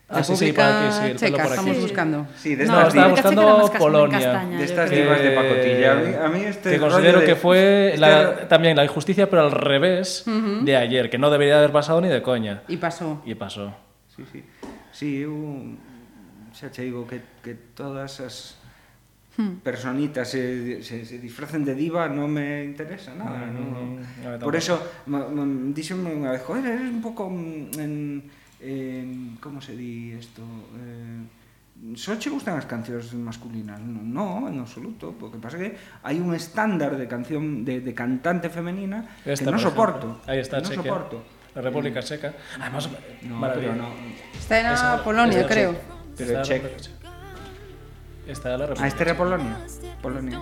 [0.07, 1.53] Ah, sí, sí, para aquí, sí, el Checa, por aquí.
[1.53, 2.27] estamos buscando.
[2.37, 4.19] Sí, de estas no, estaba buscando Polonia.
[4.19, 6.01] Castaña, de estas divas de pacotilla.
[6.01, 7.25] Eh, a mí este que considero de...
[7.25, 7.99] que fue este...
[7.99, 10.63] la, también la injusticia, pero al revés uh -huh.
[10.63, 12.61] de ayer, que no debería haber pasado ni de coña.
[12.67, 13.23] Y pasó.
[13.25, 13.73] Y pasó.
[14.15, 14.43] Sí, sí.
[14.93, 15.33] Sí, eu
[16.53, 18.55] xa che digo que, que todas as
[19.35, 19.59] hmm.
[19.59, 23.43] personitas se, se, se disfracen de diva non me interesa nada.
[23.43, 23.81] Mm, no, no.
[23.99, 24.79] Mm, por eso,
[25.73, 27.27] dixenme unha vez, joder, eres un pouco...
[27.27, 27.93] Mm, en,
[28.65, 30.41] eh, como se di isto?
[30.41, 35.13] Eh, só che gustan as cancións masculinas non, no, en absoluto.
[35.13, 39.61] Porque pasa que hai un estándar de canción de, de cantante femenina Esta, que non
[39.61, 40.25] soporto.
[40.25, 41.21] Ahí está, no soporto.
[41.53, 42.33] La República eh, Checa.
[42.57, 42.89] Además
[43.23, 43.93] no, pero no.
[44.33, 45.71] está en esa, Polonia esa, creo.
[46.17, 46.69] Pero checa
[48.27, 49.57] está la República ah, este era Polonia
[50.01, 50.41] Polonia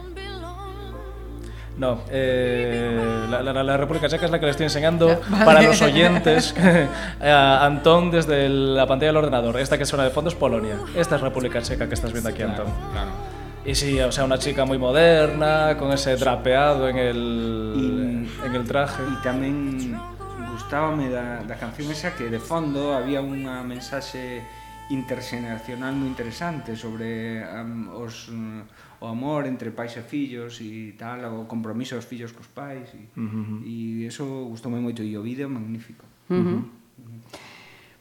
[1.78, 5.46] No, eh, la, la, la, República Checa es la que le estoy enseñando vale.
[5.46, 6.54] para los oyentes.
[7.22, 9.60] a Antón desde la pantalla del ordenador.
[9.60, 10.78] Esta que suena de fondo es Polonia.
[10.96, 12.66] Esta es República Checa que estás viendo aquí, Antón.
[12.66, 13.12] Claro, claro.
[13.66, 18.56] Y sí, o sea, una chica muy moderna, con ese drapeado en el, y, en
[18.56, 19.02] el traje.
[19.02, 19.96] E tamén
[20.52, 24.44] gustábame da, da canción esa que de fondo había unha mensaxe
[24.94, 31.20] interxeneracional moi interesante sobre um, os, mm, o amor entre pais e fillos e tal,
[31.42, 33.60] o compromiso dos fillos cos pais e, uh -huh.
[33.66, 34.24] e eso
[34.54, 36.06] gustoume moito e o vídeo magnífico.
[36.30, 36.40] Uh -huh.
[36.40, 37.54] Uh -huh.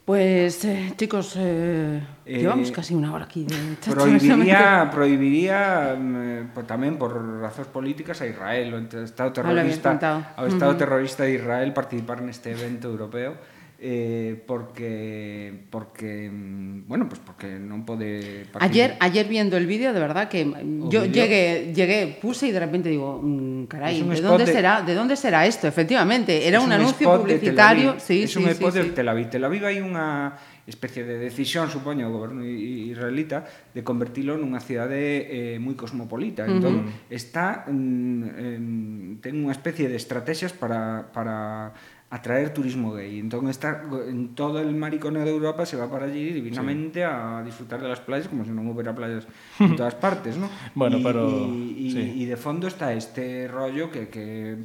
[0.05, 3.45] Pues, eh, chicos, eh, eh, llevamos casi una hora aquí.
[3.45, 3.55] De...
[3.91, 9.91] Prohibiría, prohibiría mm, eh, por, tamén por razóns políticas a Israel, o Estado ah, terrorista,
[10.35, 10.83] ao Estado uh -huh.
[10.83, 13.39] terrorista de Israel participar neste evento europeo
[13.85, 18.63] eh, porque porque mm, bueno, pues porque non pode partir.
[18.63, 21.11] Ayer ayer viendo el vídeo, de verdad que o yo video.
[21.11, 24.55] llegué llegué puse y de repente digo, mm, caray, ¿de dónde de...
[24.55, 24.87] será?
[24.87, 25.67] ¿De dónde será esto?
[25.67, 28.85] Efectivamente, era es un, un anuncio publicitario, sí, es sí, un sí, spot sí, de
[28.95, 29.27] Tel Aviv.
[29.35, 33.43] Tel Aviv hai unha especie de decisión, supoño, o goberno israelita
[33.75, 36.47] de convertilo nunha cidade eh, moi cosmopolita.
[36.47, 36.55] Uh -huh.
[36.55, 36.75] Entón,
[37.11, 41.75] está mm, ten unha especie de estrategias para para
[42.13, 43.19] atraer turismo gay.
[43.19, 47.05] Entón está en todo el mariconeo de Europa se va para allí divinamente sí.
[47.09, 49.27] a disfrutar de las playas como si no hubiera playas
[49.59, 50.51] en todas partes, ¿no?
[50.75, 52.13] bueno, y, pero y, sí.
[52.17, 54.59] y, de fondo está este rollo que, que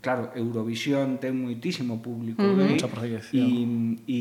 [0.00, 2.58] claro, Eurovisión ten moitísimo público uh -huh.
[2.58, 3.46] gay Mucha e,
[4.10, 4.20] e,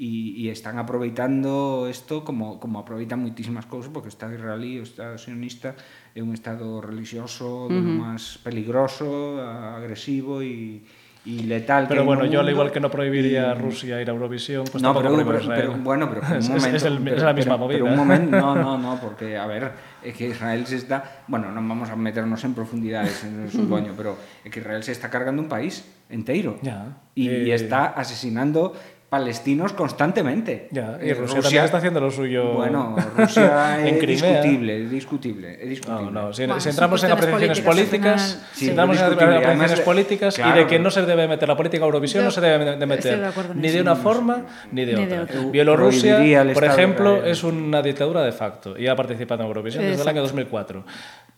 [0.00, 0.10] e,
[0.40, 5.20] e están aproveitando isto como, como aproveitan moitísimas cousas porque o Estado israelí, o Estado
[5.20, 5.76] sionista
[6.16, 7.76] é un Estado religioso uh -huh.
[7.76, 10.80] do máis peligroso, agresivo e
[11.28, 14.08] e letal Pero bueno, no yo al igual que no prohibiría a Y- Rusia ir
[14.08, 17.04] a Eurovisión, pues no, pero, pero, pero, bueno, pero un es, es- momento, es el-
[17.08, 17.84] es la misma movida.
[17.84, 21.52] Pero un momento, no, no, no, porque, a ver, é que Israel se está, bueno,
[21.52, 25.44] non vamos a meternos en profundidades, en supoño, pero é que Israel se está cargando
[25.44, 25.84] un país.
[26.08, 28.72] Y, y Eh, está asesinando
[29.08, 30.68] palestinos constantemente.
[30.70, 34.06] Ya, y Eh, Rusia, también está haciendo lo suyo Bueno, Rusia Crimea.
[34.06, 36.10] discutible, é discutible, é discutible.
[36.12, 40.38] No, no, si, Bueno, si son entramos en apreciaciones políticas, si entramos en apreciaciones políticas
[40.38, 42.76] y de que no se debe meter la política a Eurovisión, Yo no se debe
[42.76, 44.42] de meter de ni de una forma
[44.72, 45.16] ni de Ni otra.
[45.16, 45.40] de otra.
[45.50, 46.16] Bielorrusia,
[46.52, 50.08] por de ejemplo, es una dictadura de facto y ha participado en Eurovisión desde el
[50.08, 50.34] año Exacto.
[50.34, 50.84] 2004.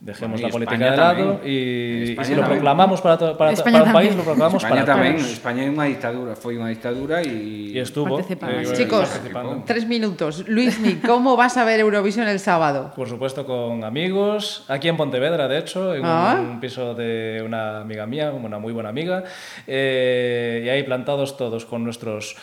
[0.03, 1.53] Dejemos Bueno, y la política España de lado también.
[1.53, 1.59] y,
[2.03, 2.46] y si lo también.
[2.46, 4.16] proclamamos para, to- para, para un país, también.
[4.16, 5.28] lo proclamamos España para tamén, todos.
[5.36, 8.64] España é unha dictadura, foi unha dictadura e Y estuvo Participamos.
[8.64, 9.61] eh, Chicos, participando.
[9.68, 10.48] tres minutos.
[10.48, 12.96] Luismi, ¿cómo vas a ver Eurovisión el sábado?
[12.96, 16.40] Por supuesto, con amigos, aquí en Pontevedra, de hecho, en Ah.
[16.40, 19.24] un piso de una amiga mía, una muy buena amiga,
[19.68, 22.36] eh, y ahí plantados todos con nuestros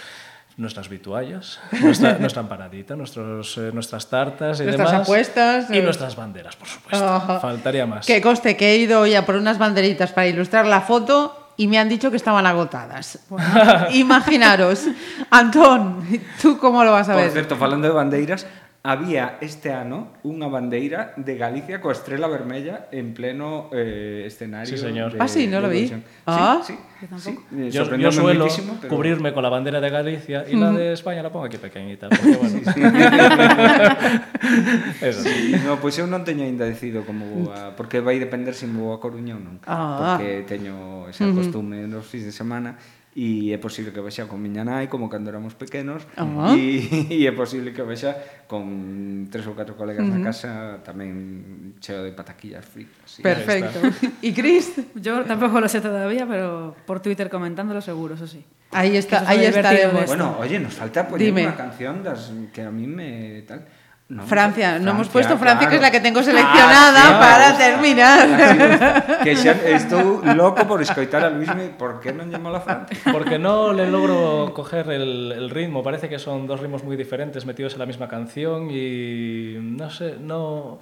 [0.58, 5.08] nuestras vituallas, nuestra, nuestra empanadita, nuestros, eh, nuestras tartas y Nuestras demás.
[5.08, 5.82] apuestas, Y eh.
[5.84, 7.08] nuestras banderas, por supuesto.
[7.08, 7.40] Ajá.
[7.40, 8.06] Faltaría más.
[8.06, 11.78] Que coste que he ido ya por unas banderitas para ilustrar la foto y me
[11.80, 13.20] han dicho que estaban agotadas.
[13.94, 14.88] Imaginaros.
[15.30, 16.04] Antón,
[16.42, 17.32] ¿tú cómo lo vas a Por ver?
[17.32, 18.46] certo, falando de bandeiras,
[18.88, 24.72] había este ano unha bandeira de Galicia coa estrela vermella en pleno eh, escenario.
[24.72, 25.12] Sí, señor.
[25.12, 25.92] De, ah, sí, no lo vi.
[25.92, 26.80] Sí, ah, sí.
[27.12, 27.36] Yo, sí.
[27.52, 28.48] yo, yo suelo
[28.80, 28.88] pero...
[28.88, 30.60] cubrirme con la bandera de Galicia y mm.
[30.64, 32.08] la de España la pongo aquí pequeñita.
[32.08, 32.48] Porque, bueno.
[32.48, 32.80] sí, sí.
[35.06, 35.22] Eso.
[35.22, 37.76] Sí, no, pois pues eu non teño ainda decidido como vou a...
[37.76, 39.60] Porque vai depender se si vou a Coruña ou non.
[39.68, 42.80] Ah, porque teño esa costume nos fins de semana
[43.18, 46.54] e é posible que vexa con miña nai como cando éramos pequenos uh -huh.
[46.54, 48.14] e, e é posible que vexa
[48.46, 50.22] con tres ou catro colegas uh -huh.
[50.22, 53.82] na casa tamén cheo de pataquillas fritas Perfecto.
[54.22, 54.78] E Cris?
[54.94, 58.46] Yo tampouco lo sé todavía, pero por Twitter comentándolo seguro, eso sí.
[58.72, 60.06] Ahí está, ahí estaremos.
[60.06, 61.48] Bueno, oye, nos falta poner Dime.
[61.48, 63.66] una canción das que a mí me tal.
[64.10, 65.44] No, Francia, no hemos puesto claro.
[65.44, 69.20] Francia, que es la que tengo seleccionada Ah, sí, para terminar.
[69.24, 72.96] que xa estou loco por escoitar a Luismi, por que non llamo a Francia?
[73.12, 75.84] Porque no le logro coger el, el ritmo.
[75.84, 80.16] Parece que son dos ritmos muy diferentes metidos en la misma canción y no sé,
[80.24, 80.80] no,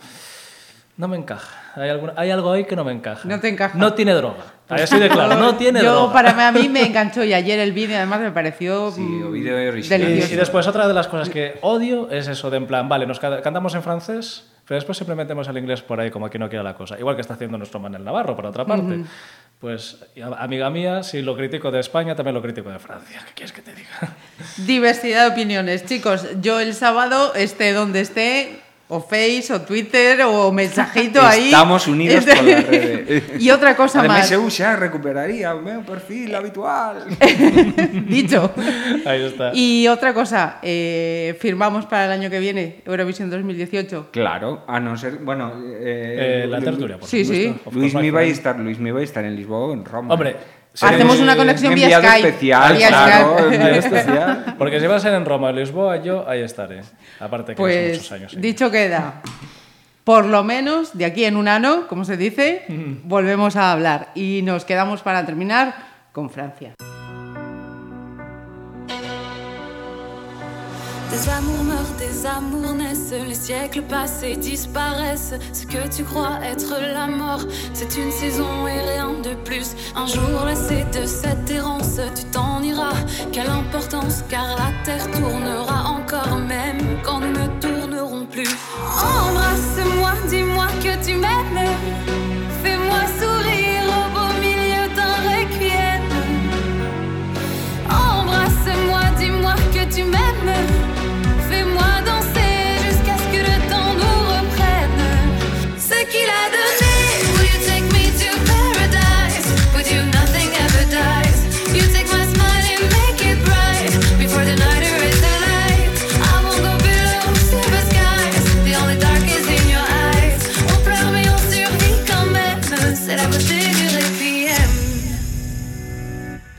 [0.97, 1.73] no me encaja.
[1.81, 3.27] Hay, alguna- hay algo ahí que no me encaja.
[3.27, 3.77] No te encaja.
[3.77, 4.43] No tiene droga.
[4.67, 6.13] Ahí así de claro, no tiene Yo, droga.
[6.13, 9.27] para mí, a mí me enganchó y ayer el vídeo además me pareció Sí, mm,
[9.27, 10.01] o vídeo é original.
[10.01, 10.33] Y, delicioso.
[10.33, 13.19] y después otra de las cosas que odio es eso de en plan, vale, nos
[13.19, 16.49] ca- cantamos en francés, pero después siempre metemos el inglés por ahí como aquí no
[16.49, 16.97] quiera la cosa.
[16.97, 19.03] Igual que está haciendo nuestro Manel Navarro, por otra parte.
[19.59, 19.97] Pues,
[20.39, 23.21] amiga mía, si lo critico de España, también lo critico de Francia.
[23.27, 24.15] ¿Qué quieres que te diga?
[24.65, 25.85] Diversidad de opiniones.
[25.85, 31.45] Chicos, yo el sábado, esté donde esté, o Face, o Twitter, o mensajito ahí.
[31.49, 33.39] Estamos unidos por la red.
[33.39, 34.31] y otra cosa Ademais, más.
[34.31, 37.01] eu xa recuperaría o meu perfil habitual.
[38.07, 38.51] Dicho.
[39.05, 39.51] Ahí está.
[39.53, 44.09] Y otra cosa, eh, firmamos para el año que viene, Eurovisión 2018.
[44.13, 47.49] Claro, a non ser, bueno, eh, Eh, la tertulia, por Sí, sí.
[47.57, 47.69] supuesto.
[47.69, 48.29] Of Luis friend.
[48.29, 50.13] estar, Luis mi vai estar en Lisboa ou en Roma.
[50.13, 50.37] Hombre,
[50.81, 52.27] Hacemos eh, una conexión un vía enviado Skype.
[52.27, 53.55] especial, Vía claro, Skype.
[53.55, 54.55] enviado especial.
[54.57, 56.81] Porque si va a ser en Roma o Lisboa, yo ahí estaré.
[57.19, 58.31] Aparte que hace Pues muchos años.
[58.31, 58.37] sí.
[58.39, 59.21] dicho queda.
[60.03, 62.65] Por lo menos de aquí en un ano, como se dice,
[63.03, 65.73] volvemos a hablar y nos quedamos para terminar
[66.11, 66.73] con Francia.
[71.15, 75.33] Des amours meurent, des amours naissent, les siècles passés disparaissent.
[75.53, 77.39] Ce que tu crois être la mort,
[77.73, 79.77] c'est une saison et rien de plus.
[79.95, 82.97] Un jour lassé de cette errance, tu t'en iras.
[83.31, 88.49] Quelle importance, car la terre tournera encore, même quand nous ne tournerons plus.
[88.83, 92.14] Embrasse-moi, dis-moi que tu m'aimes.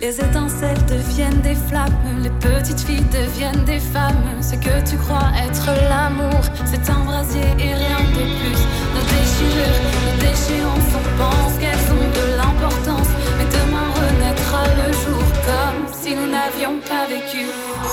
[0.06, 1.90] Les étincelles deviennent des flammes,
[2.22, 4.40] les petites filles deviennent des femmes.
[4.40, 8.60] Ce que tu crois être l'amour, c'est un brasier et rien de plus.
[8.94, 13.08] Nos déchirures, nos déchéances, on pense qu'elles ont de l'importance.
[13.36, 17.46] Mais demain renaîtra le jour comme si nous n'avions pas vécu.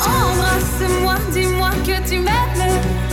[0.05, 3.12] Embrasse-moi, dis-moi que tu m'aimes.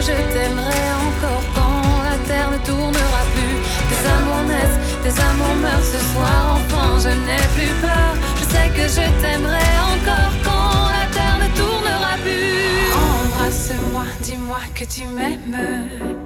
[0.00, 3.56] Je t'aimerai encore quand la terre ne tournera plus.
[3.90, 6.58] Des amours naissent, des amours meurent ce soir.
[6.58, 8.12] Enfin je n'ai plus peur.
[8.38, 12.92] Je sais que je t'aimerai encore quand la terre ne tournera plus.
[12.94, 16.19] Embrasse-moi, dis-moi que tu m'aimes